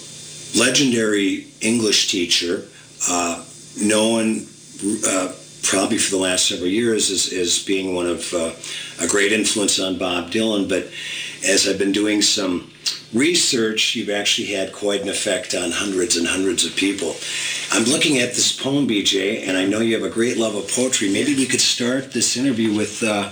[0.57, 2.65] legendary English teacher,
[3.09, 3.43] uh,
[3.81, 4.47] known
[5.07, 8.51] uh, probably for the last several years as, as being one of uh,
[8.99, 10.67] a great influence on Bob Dylan.
[10.67, 10.87] But
[11.47, 12.71] as I've been doing some
[13.13, 17.15] research, you've actually had quite an effect on hundreds and hundreds of people.
[17.71, 20.69] I'm looking at this poem, BJ, and I know you have a great love of
[20.71, 21.11] poetry.
[21.11, 23.31] Maybe we could start this interview with uh,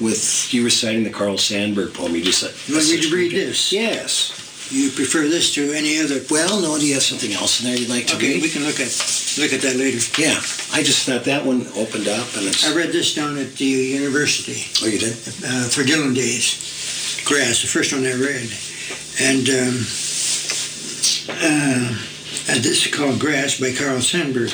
[0.00, 2.14] with you reciting the Carl Sandburg poem.
[2.14, 3.72] You just You want me to read this?
[3.72, 4.47] Yes.
[4.70, 6.20] You prefer this to any other?
[6.30, 6.76] Well, no.
[6.78, 8.42] Do you have something else in there you'd like to Okay, read?
[8.42, 8.92] we can look at
[9.40, 9.96] look at that later.
[10.20, 10.36] Yeah,
[10.76, 12.68] I just thought that one opened up, and it's.
[12.68, 14.60] I read this down at the university.
[14.84, 15.12] Oh, you did?
[15.44, 17.22] Uh, for Dylan Days.
[17.24, 18.48] Grass, the first one I read.
[19.20, 19.76] And um,
[21.40, 21.96] uh,
[22.52, 24.52] and this is called Grass by Carl Sandburg.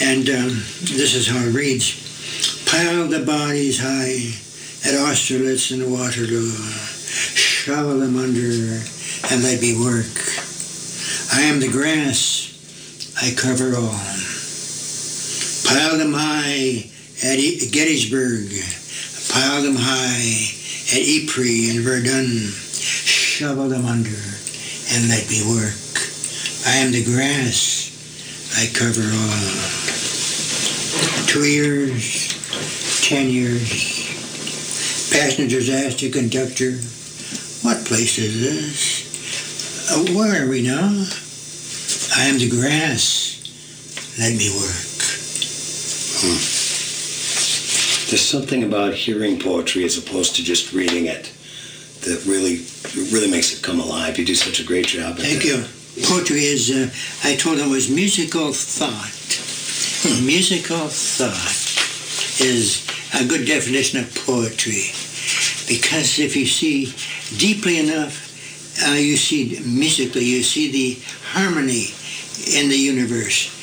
[0.00, 2.64] And um, this is how it reads.
[2.70, 4.32] Pile the bodies high
[4.88, 6.50] at Austerlitz and Waterloo.
[7.36, 8.40] Shovel them under
[9.30, 10.14] and let me work.
[11.34, 12.48] I am the grass,
[13.20, 14.00] I cover all.
[15.68, 16.88] Pile them high
[17.24, 17.38] at
[17.72, 18.48] Gettysburg.
[19.32, 20.54] Pile them high
[20.96, 22.26] at Ypres and Verdun.
[22.72, 24.08] Shovel them under
[24.90, 25.76] and let me work.
[26.66, 27.92] I am the grass.
[28.56, 29.68] I cover all.
[31.28, 32.32] Two years,
[33.06, 33.98] ten years.
[35.12, 36.72] Passengers asked the conductor,
[37.62, 38.97] what place is this?
[39.90, 41.06] Uh, where are we now?
[42.16, 43.40] I am the grass.
[44.18, 44.98] Let me work.
[48.08, 51.32] There's something about hearing poetry as opposed to just reading it
[52.02, 52.64] that really
[53.12, 54.18] really makes it come alive.
[54.18, 55.16] You do such a great job.
[55.16, 55.48] Thank that.
[55.48, 55.64] you.
[56.04, 56.90] Poetry is, uh,
[57.26, 59.14] I told him, was musical thought.
[60.22, 64.92] musical thought is a good definition of poetry.
[65.66, 66.94] Because if you see
[67.38, 68.27] deeply enough,
[68.86, 71.00] uh, you see musically, you see the
[71.32, 71.86] harmony
[72.54, 73.54] in the universe.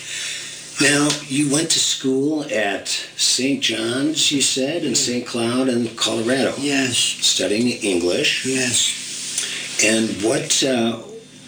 [0.81, 3.61] Now, you went to school at St.
[3.63, 5.25] John's, you said, in St.
[5.25, 6.53] Cloud in Colorado.
[6.57, 6.97] Yes.
[6.97, 8.45] Studying English.
[8.45, 9.81] Yes.
[9.83, 11.01] And what, uh,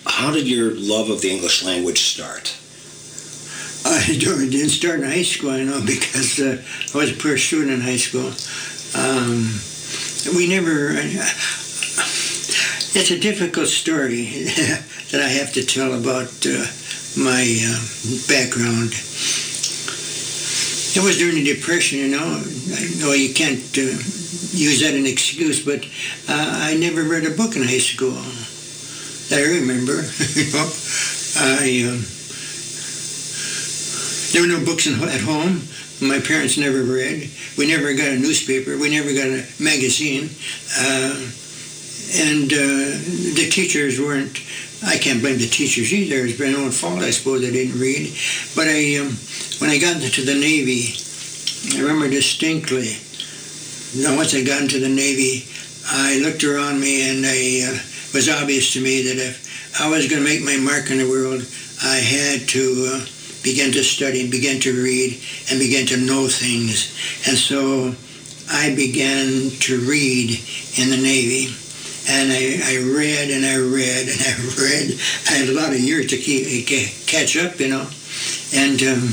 [0.06, 2.56] how did your love of the English language start?
[3.86, 7.72] I didn't start in high school, I know, because uh, I was a poor student
[7.72, 8.32] in high school.
[8.96, 9.52] Um,
[10.38, 10.96] we never.
[12.95, 14.26] It's a difficult story
[15.12, 16.65] that I have to tell about uh,
[17.17, 17.78] my uh,
[18.28, 18.91] background.
[20.95, 22.41] It was during the Depression, you know.
[22.76, 24.02] I know you can't uh,
[24.52, 25.86] use that as an excuse, but
[26.28, 28.17] uh, I never read a book in high school
[29.32, 29.91] I remember.
[30.36, 30.71] you know,
[31.38, 31.84] I.
[31.91, 32.06] Um,
[34.32, 35.62] there were no books in, at home.
[36.02, 37.30] My parents never read.
[37.58, 38.78] We never got a newspaper.
[38.78, 40.30] We never got a magazine.
[40.80, 41.15] Uh,
[42.15, 42.96] and uh,
[43.36, 44.39] the teachers weren't,
[44.86, 46.26] I can't blame the teachers either.
[46.26, 48.15] It's been own fault, I suppose, they didn't read.
[48.56, 49.12] But I, um,
[49.60, 50.96] when I got into the Navy,
[51.76, 52.96] I remember distinctly,
[54.02, 55.48] now once I got into the Navy,
[55.88, 59.89] I looked around me and I, uh, it was obvious to me that if I
[59.89, 61.43] was going to make my mark in the world,
[61.84, 63.06] I had to uh,
[63.43, 66.91] begin to study begin to read and begin to know things.
[67.28, 67.93] And so
[68.50, 70.32] I began to read
[70.78, 71.54] in the Navy.
[72.10, 75.00] And I, I read and I read and I read.
[75.28, 76.67] I had a lot of years to keep,
[77.08, 77.88] catch up, you know.
[78.56, 79.12] And um,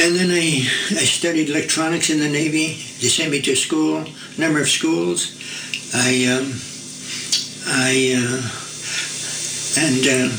[0.00, 2.68] and then I, I studied electronics in the Navy.
[3.00, 4.04] They sent me to school,
[4.38, 5.36] number of schools.
[5.92, 6.54] I, um,
[7.66, 8.40] I, uh,
[9.82, 10.32] and uh,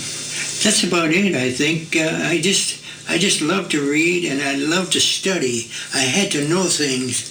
[0.64, 1.36] that's about it.
[1.36, 5.70] I think uh, I just, I just love to read and I love to study.
[5.94, 7.30] I had to know things.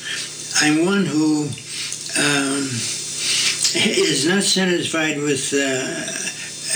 [0.62, 1.48] I'm one who
[2.16, 2.68] um,
[3.76, 5.60] is not satisfied with uh,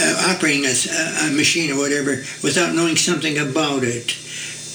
[0.00, 0.74] uh, operating a,
[1.28, 4.16] a machine or whatever without knowing something about it.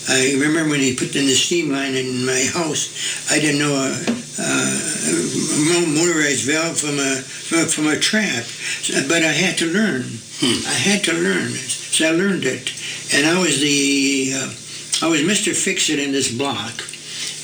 [0.10, 3.76] I remember when he put in the steam line in my house, I didn't know
[3.76, 3.92] a,
[4.42, 7.22] a motorized valve from a
[7.70, 8.46] from, a trap,
[9.08, 10.06] but I had to learn.
[10.42, 12.72] I had to learn, so I learned it,
[13.14, 16.74] and I was the uh, I was Mister Fix It in this block.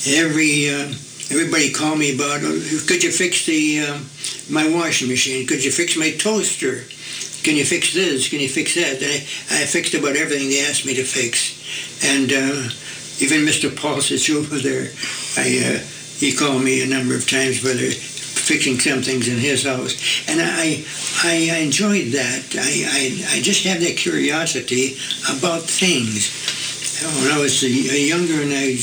[0.08, 0.90] Every uh,
[1.30, 4.00] everybody called me about, "Oh, could you fix the uh,
[4.50, 5.48] my washing machine?
[5.48, 6.84] Could you fix my toaster?
[7.44, 8.30] Can you fix this?
[8.30, 8.98] Can you fix that?
[9.02, 9.16] I,
[9.62, 11.62] I fixed about everything they asked me to fix.
[12.04, 12.70] And uh,
[13.22, 13.70] even Mr.
[13.70, 14.90] Paul sits over there.
[15.38, 15.80] I, uh,
[16.18, 17.92] he called me a number of times the,
[18.46, 19.98] fixing some things in his house.
[20.30, 20.86] And I,
[21.24, 22.46] I enjoyed that.
[22.58, 24.98] I, I, I just have that curiosity
[25.30, 26.30] about things.
[27.22, 28.78] When I was younger and I,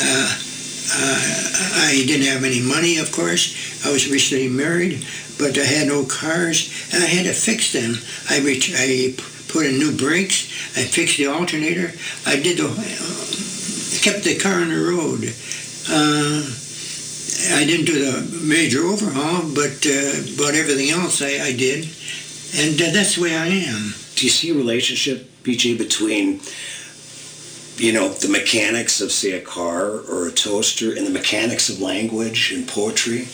[0.00, 0.46] uh,
[0.86, 3.54] uh, I didn't have any money, of course.
[3.86, 5.06] I was recently married,
[5.38, 7.94] but I had no cars, and I had to fix them.
[8.28, 9.14] I, ret- I
[9.46, 10.50] put in new brakes.
[10.76, 11.92] I fixed the alternator.
[12.26, 15.22] I did the, uh, kept the car on the road.
[15.88, 16.42] Uh,
[17.54, 21.84] I didn't do the major overhaul, but uh, about everything else I, I did,
[22.58, 23.94] and that's the way I am.
[24.16, 26.40] Do you see a relationship, BJ, between
[27.76, 31.80] you know the mechanics of say a car or a toaster and the mechanics of
[31.80, 33.28] language and poetry?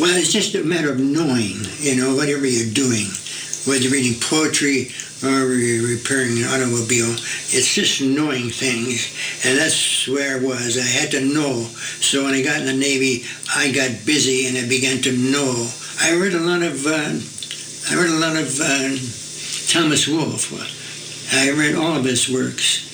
[0.00, 3.06] Well, it's just a matter of knowing, you know, whatever you're doing,
[3.68, 4.88] whether you're reading poetry
[5.22, 7.12] or you're repairing an automobile,
[7.52, 9.12] it's just knowing things.
[9.44, 10.78] And that's where I was.
[10.80, 11.68] I had to know.
[12.00, 15.68] So when I got in the Navy, I got busy and I began to know.
[16.00, 17.12] I read a lot of, uh,
[17.90, 18.96] I read a lot of uh,
[19.68, 20.48] Thomas Wolfe.
[21.34, 22.88] I read all of his works.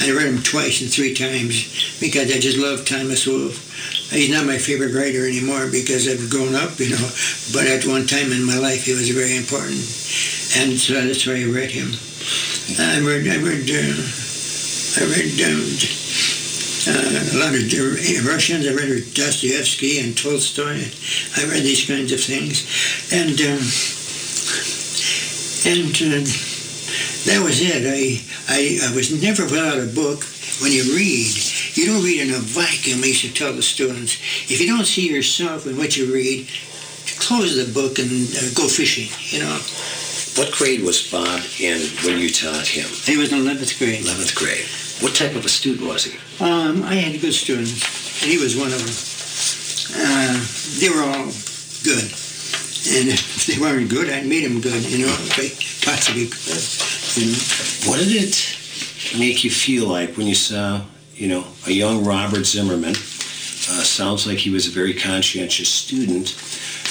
[0.00, 3.71] I read them twice and three times because I just love Thomas Wolfe.
[4.12, 7.08] He's not my favorite writer anymore because I've grown up, you know.
[7.56, 9.80] But at one time in my life, he was very important,
[10.60, 11.96] and so that's why I read him.
[12.76, 13.96] I read, I read, uh,
[15.00, 15.64] I read um,
[16.92, 18.68] uh, a lot of uh, Russians.
[18.68, 20.84] I read Dostoevsky and Tolstoy.
[21.40, 22.68] I read these kinds of things,
[23.08, 23.64] and um,
[25.64, 26.20] and uh,
[27.24, 27.88] that was it.
[27.88, 28.20] I,
[28.52, 30.24] I I was never without a book.
[30.60, 31.32] When you read,
[31.74, 33.00] you don't read in a vacuum.
[33.02, 34.14] I used to tell the students,
[34.50, 36.48] if you don't see yourself in what you read,
[37.18, 39.08] close the book and uh, go fishing.
[39.30, 39.58] You know.
[40.34, 42.88] What grade was Bob in when you taught him?
[43.04, 44.00] He was in 11th grade.
[44.00, 44.64] 11th grade.
[45.02, 46.16] What type of a student was he?
[46.42, 48.96] Um, I had good students, and he was one of them.
[49.92, 50.40] Uh,
[50.80, 51.28] they were all
[51.84, 52.08] good.
[52.96, 55.50] And if they weren't good, I'd made them good, you know, they
[55.84, 56.62] taught to be good.
[57.18, 57.92] You know.
[57.92, 60.80] What did it make you feel like when you saw,
[61.14, 66.36] you know, a young Robert Zimmerman, uh, sounds like he was a very conscientious student,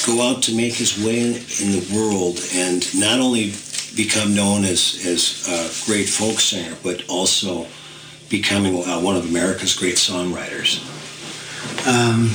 [0.05, 3.53] go out to make his way in, in the world and not only
[3.95, 7.67] become known as, as a great folk singer, but also
[8.29, 10.79] becoming uh, one of America's great songwriters?
[11.85, 12.31] Um,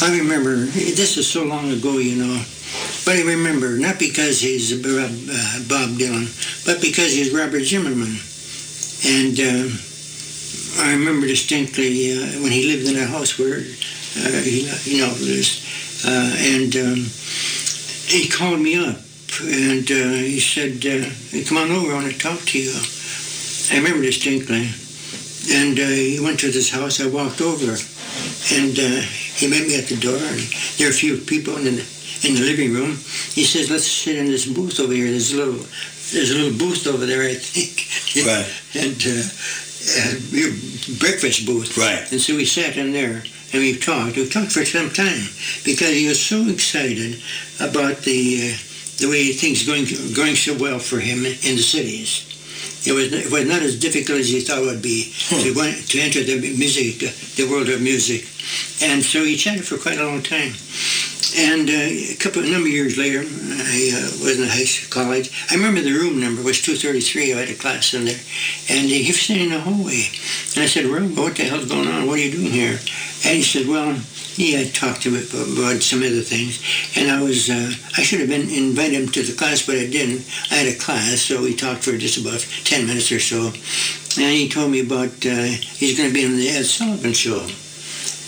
[0.00, 2.42] I remember, this is so long ago, you know,
[3.04, 5.08] but I remember, not because he's uh,
[5.68, 6.28] Bob Dylan,
[6.64, 8.16] but because he's Robert Zimmerman.
[9.06, 9.76] And uh,
[10.78, 15.12] I remember distinctly uh, when he lived in a house where, uh, he, you know,
[15.12, 15.66] there's,
[16.06, 17.06] uh, and um,
[18.06, 18.96] he called me up
[19.42, 20.80] and uh, he said,
[21.46, 22.70] come on over, I want to talk to you.
[23.70, 24.70] I remember distinctly.
[25.50, 27.72] And he went to this house, I walked over,
[28.54, 30.40] and he met me at the door, and
[30.78, 31.86] there were a few people in the,
[32.22, 32.90] in the living room.
[33.34, 35.10] He says, let's sit in this booth over here.
[35.10, 35.64] There's a little,
[36.12, 37.86] there's a little booth over there, I think.
[38.18, 38.48] Right.
[38.74, 38.96] and
[39.96, 41.76] uh, breakfast booth.
[41.76, 42.10] Right.
[42.12, 43.22] And so we sat in there
[43.52, 44.16] and we talked.
[44.16, 45.24] We talked for some time
[45.64, 47.20] because he was so excited
[47.60, 48.56] about the uh,
[48.98, 52.27] the way things going going so well for him in the cities.
[52.86, 55.12] It was it was not as difficult as he thought it would be
[55.42, 57.00] to want to enter the music,
[57.36, 58.22] the world of music,
[58.82, 60.52] and so he chatted for quite a long time.
[61.36, 65.04] And uh, a couple, a number of years later, I uh, was in high school,
[65.04, 65.30] college.
[65.50, 67.34] I remember the room number was 233.
[67.34, 68.18] I had a class in there.
[68.70, 70.08] And he was sitting in the hallway.
[70.56, 72.06] And I said, Rob, what the hell's going on?
[72.06, 72.80] What are you doing here?
[73.24, 74.00] And he said, well,
[74.38, 76.62] he had talked to me about some other things.
[76.96, 79.90] And I was, uh, I should have been invited him to the class, but I
[79.90, 80.24] didn't.
[80.52, 83.46] I had a class, so we talked for just about 10 minutes or so.
[84.22, 87.46] And he told me about, uh, he's going to be on the Ed Sullivan Show.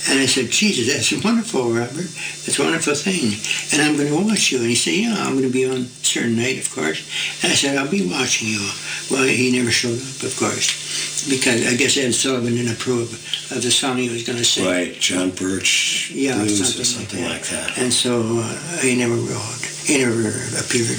[0.08, 2.08] And I said, Jesus, that's wonderful, Robert.
[2.46, 3.36] That's a wonderful thing.
[3.72, 4.58] And I'm going to watch you.
[4.58, 7.04] And he said, yeah, I'm going to be on a certain night, of course.
[7.44, 8.64] And I said, I'll be watching you.
[9.10, 13.12] Well, he never showed up, of course, because I guess Ed Sullivan didn't approve
[13.52, 14.64] of the song he was going to sing.
[14.64, 17.76] Right, John Birch Yeah, blues something or something like that.
[17.76, 19.60] And so uh, he never wrote.
[19.84, 20.96] He never appeared.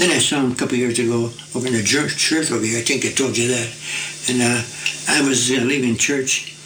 [0.00, 2.64] Then I saw him a couple of years ago over in the church, church over
[2.64, 2.78] here.
[2.78, 3.68] I think I told you that.
[4.32, 4.62] And uh,
[5.08, 6.57] I was uh, leaving church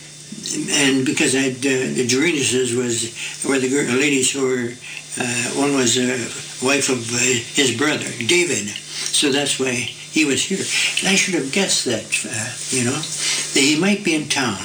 [0.54, 3.12] and because I had, uh, the Jerinuses was
[3.44, 4.72] were the ladies who were
[5.18, 6.16] uh, one was a
[6.64, 9.72] wife of uh, his brother David, so that's why
[10.12, 10.60] he was here.
[11.00, 14.60] And I should have guessed that, uh, you know, that he might be in town,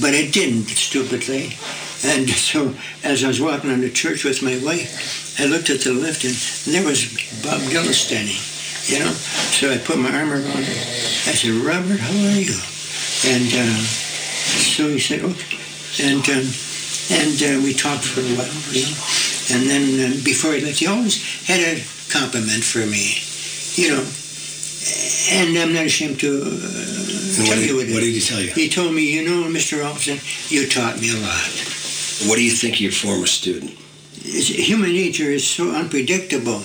[0.00, 1.58] but I didn't stupidly.
[2.06, 5.92] And so as I was walking into church with my wife, I looked at the
[5.92, 6.34] left and
[6.72, 7.10] there was
[7.42, 8.38] Bob Dylan standing,
[8.86, 9.10] you know.
[9.10, 10.78] So I put my arm around him.
[11.26, 12.58] I said, Robert, how are you?
[13.26, 14.09] And uh,
[14.40, 15.58] so he said, okay.
[16.06, 16.46] And, um,
[17.10, 18.96] and uh, we talked for a while, you know.
[19.52, 21.82] And then uh, before he left, he always had a
[22.12, 23.18] compliment for me,
[23.74, 24.04] you know.
[25.32, 28.40] And I'm not ashamed to uh, what tell did- you what, what did he tell
[28.40, 28.50] you?
[28.52, 29.78] He told me, you know, Mr.
[29.82, 30.18] Rolfzen,
[30.50, 31.50] you taught me a lot.
[32.28, 33.72] What do you think of your former student?
[34.22, 36.60] Human nature is so unpredictable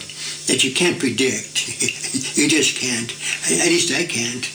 [0.48, 1.68] that you can't predict.
[2.38, 3.10] you just can't.
[3.50, 4.46] At least I can't.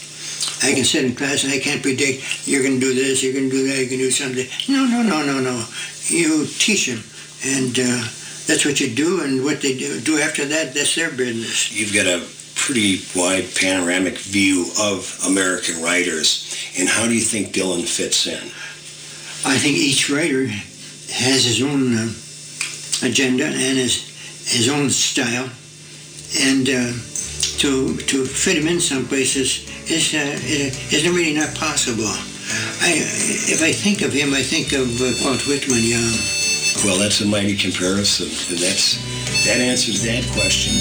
[0.62, 3.32] I can sit in class and I can't predict you're going to do this, you're
[3.32, 4.46] going to do that, you're going to do something.
[4.68, 5.64] No, no, no, no, no.
[6.06, 7.02] You teach them,
[7.44, 8.08] and uh,
[8.46, 9.22] that's what you do.
[9.22, 11.72] And what they do, do after that, that's their business.
[11.72, 12.26] You've got a
[12.56, 18.42] pretty wide panoramic view of American writers, and how do you think Dylan fits in?
[19.48, 22.12] I think each writer has his own uh,
[23.06, 24.08] agenda and his
[24.50, 25.48] his own style,
[26.40, 26.92] and uh,
[27.58, 32.14] to to fit him in some places is uh, is is really not possible.
[32.80, 32.94] I
[33.50, 36.14] if I think of him, I think of uh, Walt Whitman Young.
[36.84, 38.96] Well, that's a mighty comparison, and that's
[39.46, 40.74] that answers that question.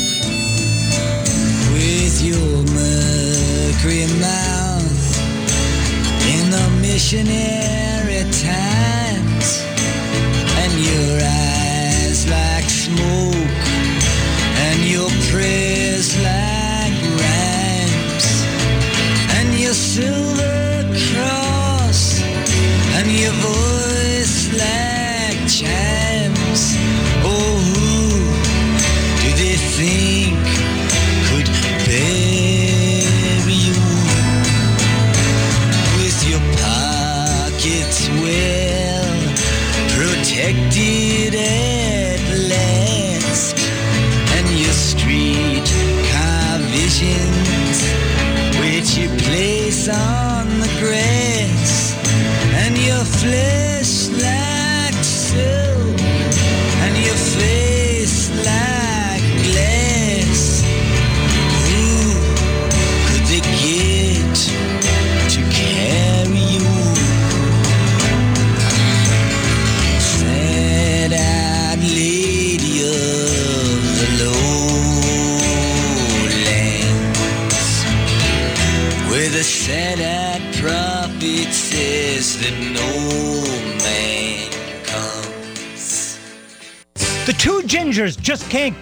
[1.73, 5.09] with your mercury mouth
[6.29, 9.08] in the missionary times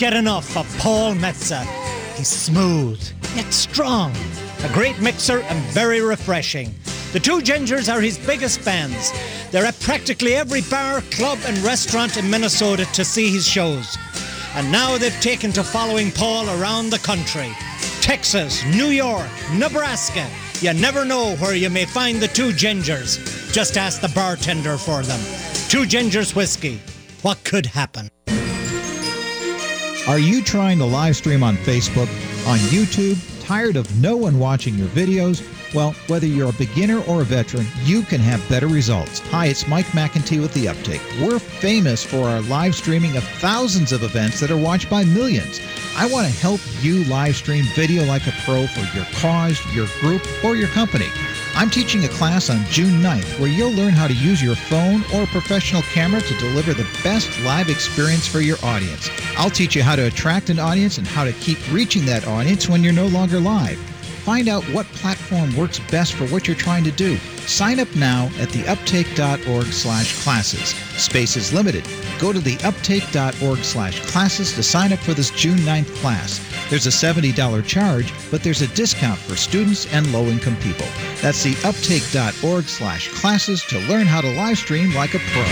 [0.10, 1.66] get enough of Paul Metsa.
[2.16, 2.98] He's smooth,
[3.36, 4.14] yet strong,
[4.64, 6.74] a great mixer and very refreshing.
[7.12, 9.12] The two gingers are his biggest fans.
[9.52, 13.98] They're at practically every bar, club, and restaurant in Minnesota to see his shows.
[14.56, 17.52] And now they've taken to following Paul around the country.
[18.00, 20.26] Texas, New York, Nebraska.
[20.62, 23.20] You never know where you may find the two gingers.
[23.52, 25.20] Just ask the bartender for them.
[25.68, 26.80] Two gingers whiskey.
[27.24, 28.08] What could happen?
[30.08, 32.08] Are you trying to live stream on Facebook,
[32.48, 33.20] on YouTube?
[33.46, 35.44] Tired of no one watching your videos?
[35.74, 39.20] Well, whether you're a beginner or a veteran, you can have better results.
[39.32, 41.02] Hi, it's Mike McIntee with The Uptake.
[41.22, 45.60] We're famous for our live streaming of thousands of events that are watched by millions.
[45.98, 49.88] I want to help you live stream video like a pro for your cause, your
[50.00, 51.10] group, or your company.
[51.58, 55.02] I'm teaching a class on June 9th where you'll learn how to use your phone
[55.16, 59.10] or professional camera to deliver the best live experience for your audience.
[59.38, 62.70] I'll teach you how to attract an audience and how to keep reaching that audience
[62.70, 63.80] when you're no longer live.
[64.24, 67.18] Find out what platform works best for what you're trying to do.
[67.48, 70.76] Sign up now at theuptake.org slash classes.
[71.02, 71.86] Space is limited.
[72.20, 76.40] Go to theuptake.org slash classes to sign up for this June 9th class.
[76.70, 80.88] There's a $70 charge, but there's a discount for students and low-income people.
[81.22, 85.46] That's the theuptake.org slash classes to learn how to live stream like a pro.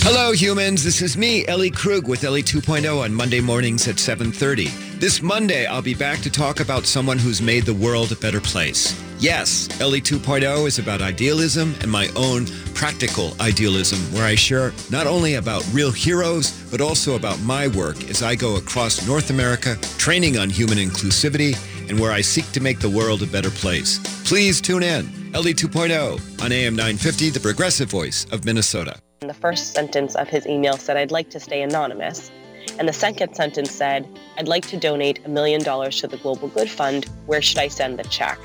[0.00, 0.84] Hello, humans.
[0.84, 4.87] This is me, Ellie Krug, with Ellie 2.0 on Monday mornings at 7.30.
[4.98, 8.40] This Monday, I'll be back to talk about someone who's made the world a better
[8.40, 9.00] place.
[9.20, 15.06] Yes, Ellie 2.0 is about idealism and my own practical idealism, where I share not
[15.06, 19.76] only about real heroes, but also about my work as I go across North America,
[19.98, 21.56] training on human inclusivity,
[21.88, 24.00] and where I seek to make the world a better place.
[24.28, 25.32] Please tune in.
[25.32, 28.98] Ellie 2.0 on AM 950, the progressive voice of Minnesota.
[29.20, 32.32] The first sentence of his email said, I'd like to stay anonymous.
[32.78, 36.46] And the second sentence said, I'd like to donate a million dollars to the Global
[36.48, 37.06] Good Fund.
[37.26, 38.38] Where should I send the check?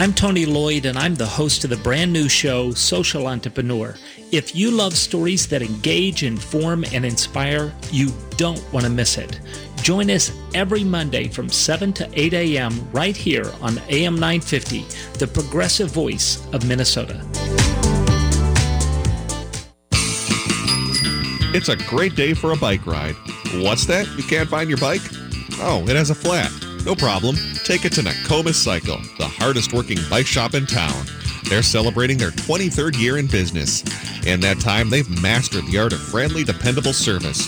[0.00, 3.94] I'm Tony Loyd, and I'm the host of the brand new show, Social Entrepreneur.
[4.32, 9.40] If you love stories that engage, inform, and inspire, you don't want to miss it.
[9.82, 12.90] Join us every Monday from 7 to 8 a.m.
[12.92, 14.86] right here on AM 950,
[15.18, 17.24] the progressive voice of Minnesota.
[21.52, 23.16] It's a great day for a bike ride.
[23.54, 24.06] What's that?
[24.16, 25.00] You can't find your bike?
[25.58, 26.52] Oh, it has a flat.
[26.84, 27.34] No problem.
[27.64, 31.06] Take it to Nokomis Cycle, the hardest working bike shop in town.
[31.48, 33.82] They're celebrating their 23rd year in business.
[34.24, 37.44] In that time, they've mastered the art of friendly, dependable service.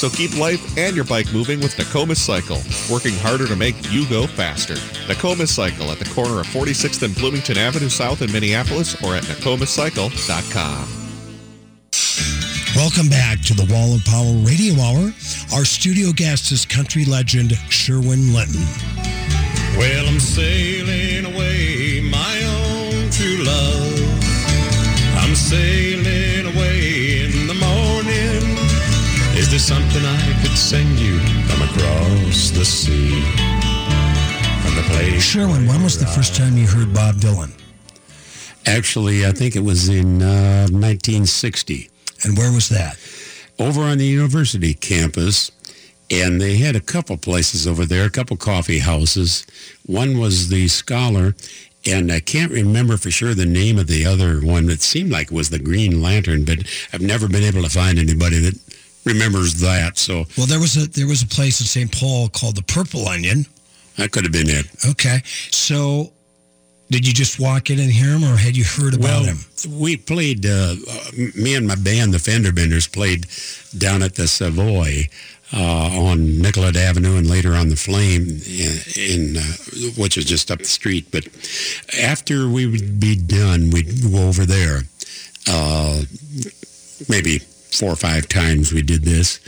[0.00, 4.08] So keep life and your bike moving with Nokomis Cycle, working harder to make you
[4.08, 4.76] go faster.
[5.08, 9.24] Nokomis Cycle at the corner of 46th and Bloomington Avenue South in Minneapolis or at
[9.24, 10.99] nokomiscycle.com.
[12.80, 15.12] Welcome back to the Wall of Power Radio Hour.
[15.52, 18.64] Our studio guest is country legend Sherwin Linton.
[19.76, 24.00] Well, I'm sailing away, my own true love.
[25.20, 28.56] I'm sailing away in the morning.
[29.36, 31.20] Is there something I could send you
[31.52, 33.20] from across the sea?
[34.64, 35.22] From the place.
[35.22, 37.52] Sherwin, when was the first time you heard Bob Dylan?
[38.64, 41.89] Actually, I think it was in uh, 1960.
[42.22, 42.96] And where was that?
[43.58, 45.50] Over on the university campus.
[46.10, 49.46] And they had a couple places over there, a couple coffee houses.
[49.86, 51.36] One was the Scholar,
[51.86, 54.68] and I can't remember for sure the name of the other one.
[54.70, 56.58] It seemed like it was the Green Lantern, but
[56.92, 58.58] I've never been able to find anybody that
[59.04, 59.98] remembers that.
[59.98, 61.92] So Well, there was a there was a place in St.
[61.92, 63.46] Paul called the Purple Onion.
[63.96, 64.66] that could have been it.
[64.88, 66.12] Okay, so
[66.90, 69.38] Did you just walk in and hear him, or had you heard about well, him?
[69.70, 70.44] we played.
[70.44, 70.74] Uh,
[71.36, 73.26] me and my band, the Fender Benders, played
[73.78, 75.08] down at the Savoy
[75.52, 80.50] uh, on Nicollet Avenue, and later on the Flame, in, in uh, which is just
[80.50, 81.06] up the street.
[81.12, 81.28] But
[81.96, 84.82] after we would be done, we'd go over there.
[85.48, 86.02] Uh,
[87.08, 89.38] maybe four or five times we did this,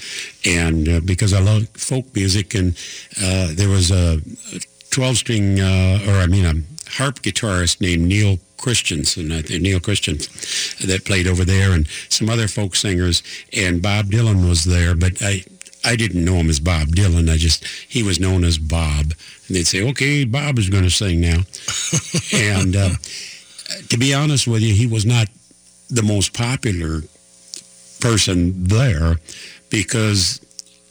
[0.47, 2.77] and uh, because I love folk music, and
[3.21, 4.19] uh, there was a
[4.91, 10.19] 12-string, uh, or I mean a harp guitarist named Neil Christensen, I think Neil Christian,
[10.87, 13.23] that played over there, and some other folk singers,
[13.53, 15.45] and Bob Dylan was there, but I
[15.85, 17.31] I didn't know him as Bob Dylan.
[17.31, 19.13] I just he was known as Bob,
[19.47, 21.41] and they'd say, "Okay, Bob is going to sing now,"
[22.33, 22.91] and uh,
[23.89, 25.29] to be honest with you, he was not
[25.91, 27.03] the most popular
[28.01, 29.17] person there
[29.71, 30.41] because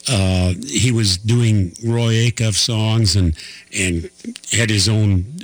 [0.10, 3.36] uh, he was doing Roy Acuff songs and
[3.78, 4.10] and
[4.52, 5.38] had his own.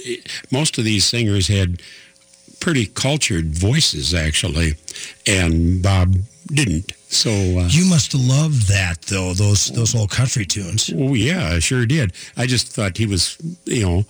[0.51, 1.82] Most of these singers had
[2.60, 4.74] pretty cultured voices actually,
[5.28, 6.16] and Bob
[6.47, 6.93] didn't.
[7.10, 10.91] So uh, You must have loved that, though, those those old country tunes.
[10.95, 12.14] Oh yeah, I sure did.
[12.36, 14.05] I just thought he was, you know,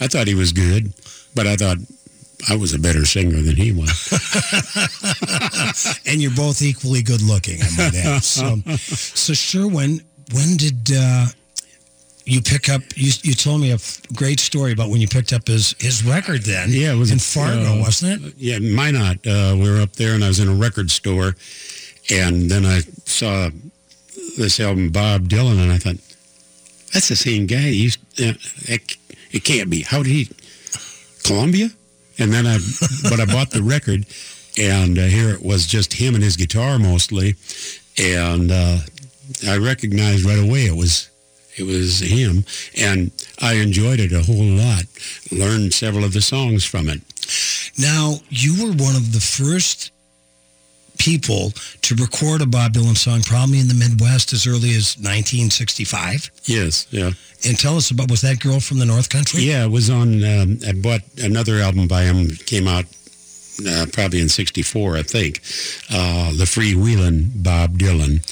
[0.00, 0.92] I thought he was good,
[1.34, 1.78] but I thought
[2.48, 3.90] I was a better singer than he was.
[6.06, 8.22] and you're both equally good looking, I might add.
[8.32, 10.00] So, so Sherwin,
[10.32, 11.26] when did uh,
[12.24, 12.82] you pick up?
[12.96, 16.04] You, you told me a f- great story about when you picked up his his
[16.04, 16.42] record.
[16.42, 18.34] Then, Yeah, it was in Fargo, uh, wasn't it?
[18.36, 19.26] Yeah, Minot.
[19.26, 21.34] Uh, we were up there, and I was in a record store,
[22.10, 23.50] and then I saw
[24.38, 25.96] this album, Bob Dylan, and I thought,
[26.92, 27.58] that's the same guy.
[27.58, 28.34] He used, uh,
[28.68, 28.96] it,
[29.30, 29.82] it can't be.
[29.82, 30.28] How did he?
[31.24, 31.68] Columbia?
[32.22, 32.58] And then I,
[33.02, 34.06] but I bought the record,
[34.56, 37.34] and uh, here it was just him and his guitar mostly,
[37.98, 38.78] and uh,
[39.48, 41.10] I recognized right away it was
[41.56, 42.44] it was him,
[42.78, 43.10] and
[43.40, 44.84] I enjoyed it a whole lot.
[45.32, 47.00] Learned several of the songs from it.
[47.76, 49.90] Now, you were one of the first
[51.02, 51.50] people
[51.82, 56.30] to record a Bob Dylan song, probably in the Midwest as early as 1965.
[56.44, 57.10] Yes, yeah.
[57.44, 59.42] And tell us about was that girl from the North Country?
[59.42, 60.22] Yeah, it was on.
[60.22, 62.28] Um, I bought another album by him.
[62.46, 62.84] Came out
[63.66, 65.40] uh, probably in '64, I think.
[65.90, 68.22] Uh, the Freewheelin' Bob Dylan,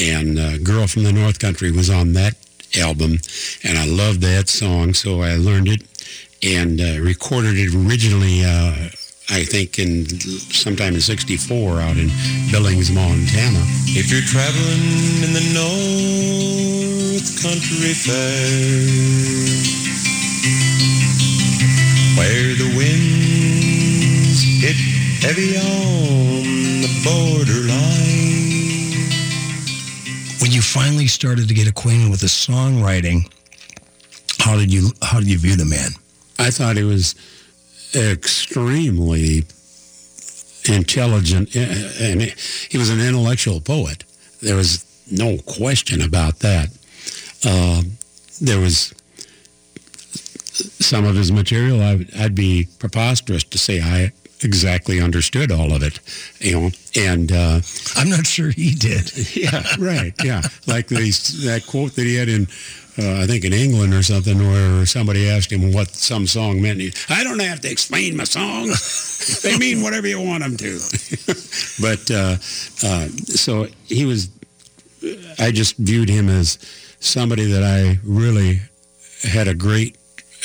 [0.00, 2.36] and uh, "Girl from the North Country" was on that
[2.78, 3.18] album,
[3.64, 5.82] and I loved that song, so I learned it
[6.44, 8.44] and uh, recorded it originally.
[8.44, 8.90] Uh,
[9.32, 10.06] I think in
[10.50, 12.10] sometime in '64 out in
[12.50, 13.62] Billings, Montana.
[13.94, 18.90] If you're traveling in the North Country Fair,
[22.18, 24.74] where the winds hit
[25.22, 27.78] heavy on the borderline.
[30.40, 33.30] When you finally started to get acquainted with the songwriting,
[34.40, 35.90] how did you how did you view the man?
[36.40, 37.14] I thought he was
[37.94, 39.44] extremely
[40.68, 41.60] intelligent, uh,
[42.00, 44.04] and he was an intellectual poet.
[44.42, 46.68] There was no question about that.
[47.44, 47.82] Uh,
[48.40, 48.94] there was
[50.52, 51.80] some of his material.
[51.80, 54.12] I, I'd be preposterous to say I
[54.42, 56.00] exactly understood all of it,
[56.38, 56.70] you know.
[56.96, 57.60] And uh,
[57.96, 59.12] I'm not sure he did.
[59.36, 60.14] yeah, right.
[60.22, 62.46] Yeah, like these, that quote that he had in
[62.98, 66.80] uh, I think in England or something, where somebody asked him what some song meant.
[66.80, 68.66] He, I don't have to explain my song.
[69.42, 70.78] they mean whatever you want them to.
[71.80, 72.36] but uh,
[72.86, 74.30] uh, so he was.
[75.38, 76.58] I just viewed him as
[77.00, 78.60] somebody that I really
[79.22, 79.96] had a great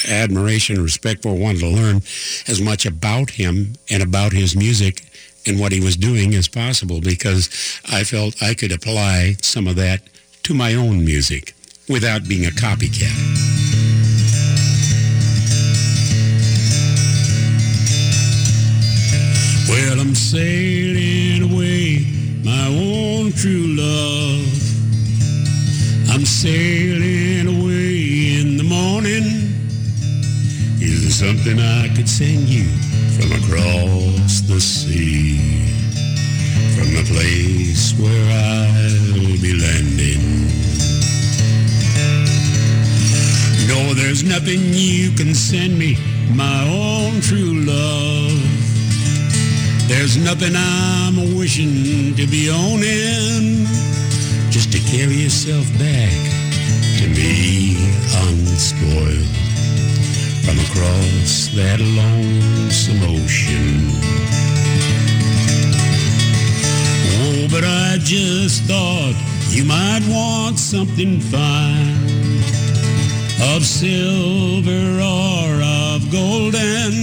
[0.08, 1.34] admiration and respect for.
[1.34, 1.98] Wanted to learn
[2.48, 5.02] as much about him and about his music
[5.48, 7.50] and what he was doing as possible because
[7.92, 10.02] I felt I could apply some of that
[10.44, 11.55] to my own music
[11.88, 13.14] without being a copycat.
[19.70, 22.06] Well, I'm sailing away,
[22.44, 24.46] my own true love.
[26.10, 29.24] I'm sailing away in the morning.
[30.82, 32.66] Is there something I could send you
[33.18, 35.38] from across the sea?
[36.76, 40.15] From the place where I'll be landing.
[43.68, 45.98] No, there's nothing you can send me,
[46.34, 48.38] my own true love.
[49.88, 53.66] There's nothing I'm wishing to be owning,
[54.52, 56.14] just to carry yourself back
[57.00, 57.78] to me
[58.28, 59.30] unspoiled
[60.46, 63.90] from across that lonesome ocean.
[67.18, 69.16] Oh, but I just thought
[69.50, 72.25] you might want something fine
[73.42, 76.94] of silver or of golden,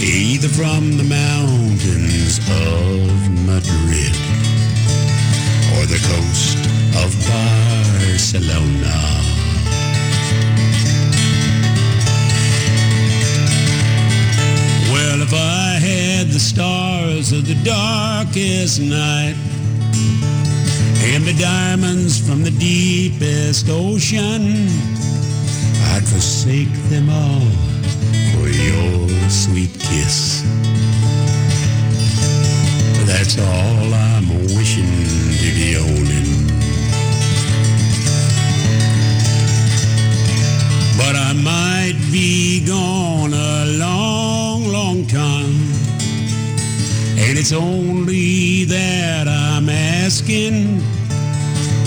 [0.00, 4.14] either from the mountains of Madrid
[5.74, 6.58] or the coast
[7.02, 9.00] of Barcelona.
[14.92, 19.36] Well, if I had the stars of the darkest night
[21.04, 24.68] and the diamonds from the deepest ocean,
[25.90, 27.48] I'd forsake them all
[28.32, 30.42] for your sweet kiss.
[33.04, 34.92] That's all I'm wishing
[35.42, 36.30] to be owning.
[40.96, 45.71] But I might be gone a long, long time.
[47.24, 50.80] And it's only that I'm asking.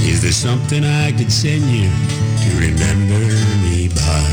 [0.08, 3.20] Is there something I could send you to remember
[3.62, 4.26] me by?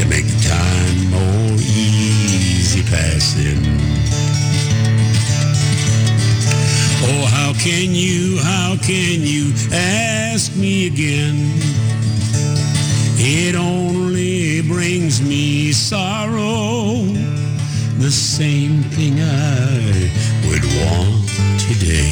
[0.00, 3.62] To make the time more easy passing.
[7.04, 11.36] Oh, how can you, how can you ask me again?
[13.18, 17.11] It only brings me sorrow.
[18.02, 20.10] The same thing I
[20.48, 21.28] would want
[21.60, 22.10] today.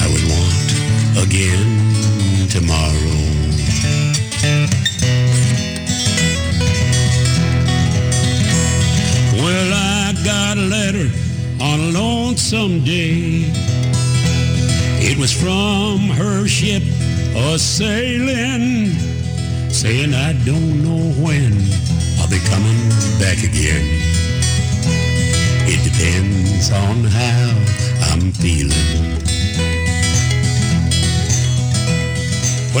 [0.00, 3.20] I would want again tomorrow.
[9.36, 11.10] Well, I got a letter
[11.60, 13.44] on a lonesome day.
[15.02, 16.82] It was from her ship
[17.36, 18.92] a sailing,
[19.68, 21.89] saying I don't know when
[22.30, 22.78] be coming
[23.18, 23.84] back again.
[25.66, 29.09] It depends on how I'm feeling.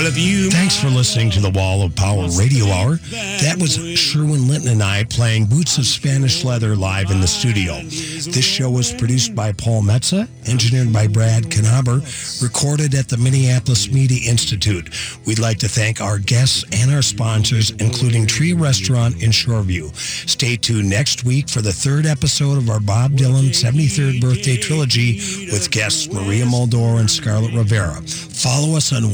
[0.06, 2.96] If you Thanks for listening to the Wall of Power Radio Hour.
[3.10, 7.74] That was Sherwin Linton and I playing Boots of Spanish Leather live in the studio.
[7.82, 12.00] This show was produced by Paul Metsa, engineered by Brad Knaber,
[12.42, 14.90] recorded at the Minneapolis Media Institute.
[15.26, 19.94] We'd like to thank our guests and our sponsors, including Tree Restaurant in Shoreview.
[20.28, 25.48] Stay tuned next week for the third episode of our Bob Dylan 73rd birthday trilogy
[25.52, 28.00] with guests Maria Muldaur and Scarlet Rivera.
[28.02, 29.12] Follow us on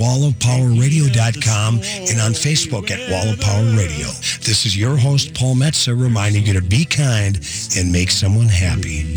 [0.77, 4.09] wallofpowerradio.com and on Facebook at Wall of Power Radio.
[4.43, 7.37] This is your host, Paul Metsa, reminding you to be kind
[7.77, 9.17] and make someone happy.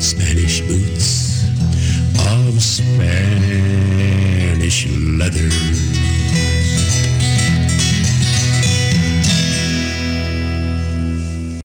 [0.00, 1.44] Spanish boots
[2.28, 2.96] of Spanish
[4.86, 5.95] leather.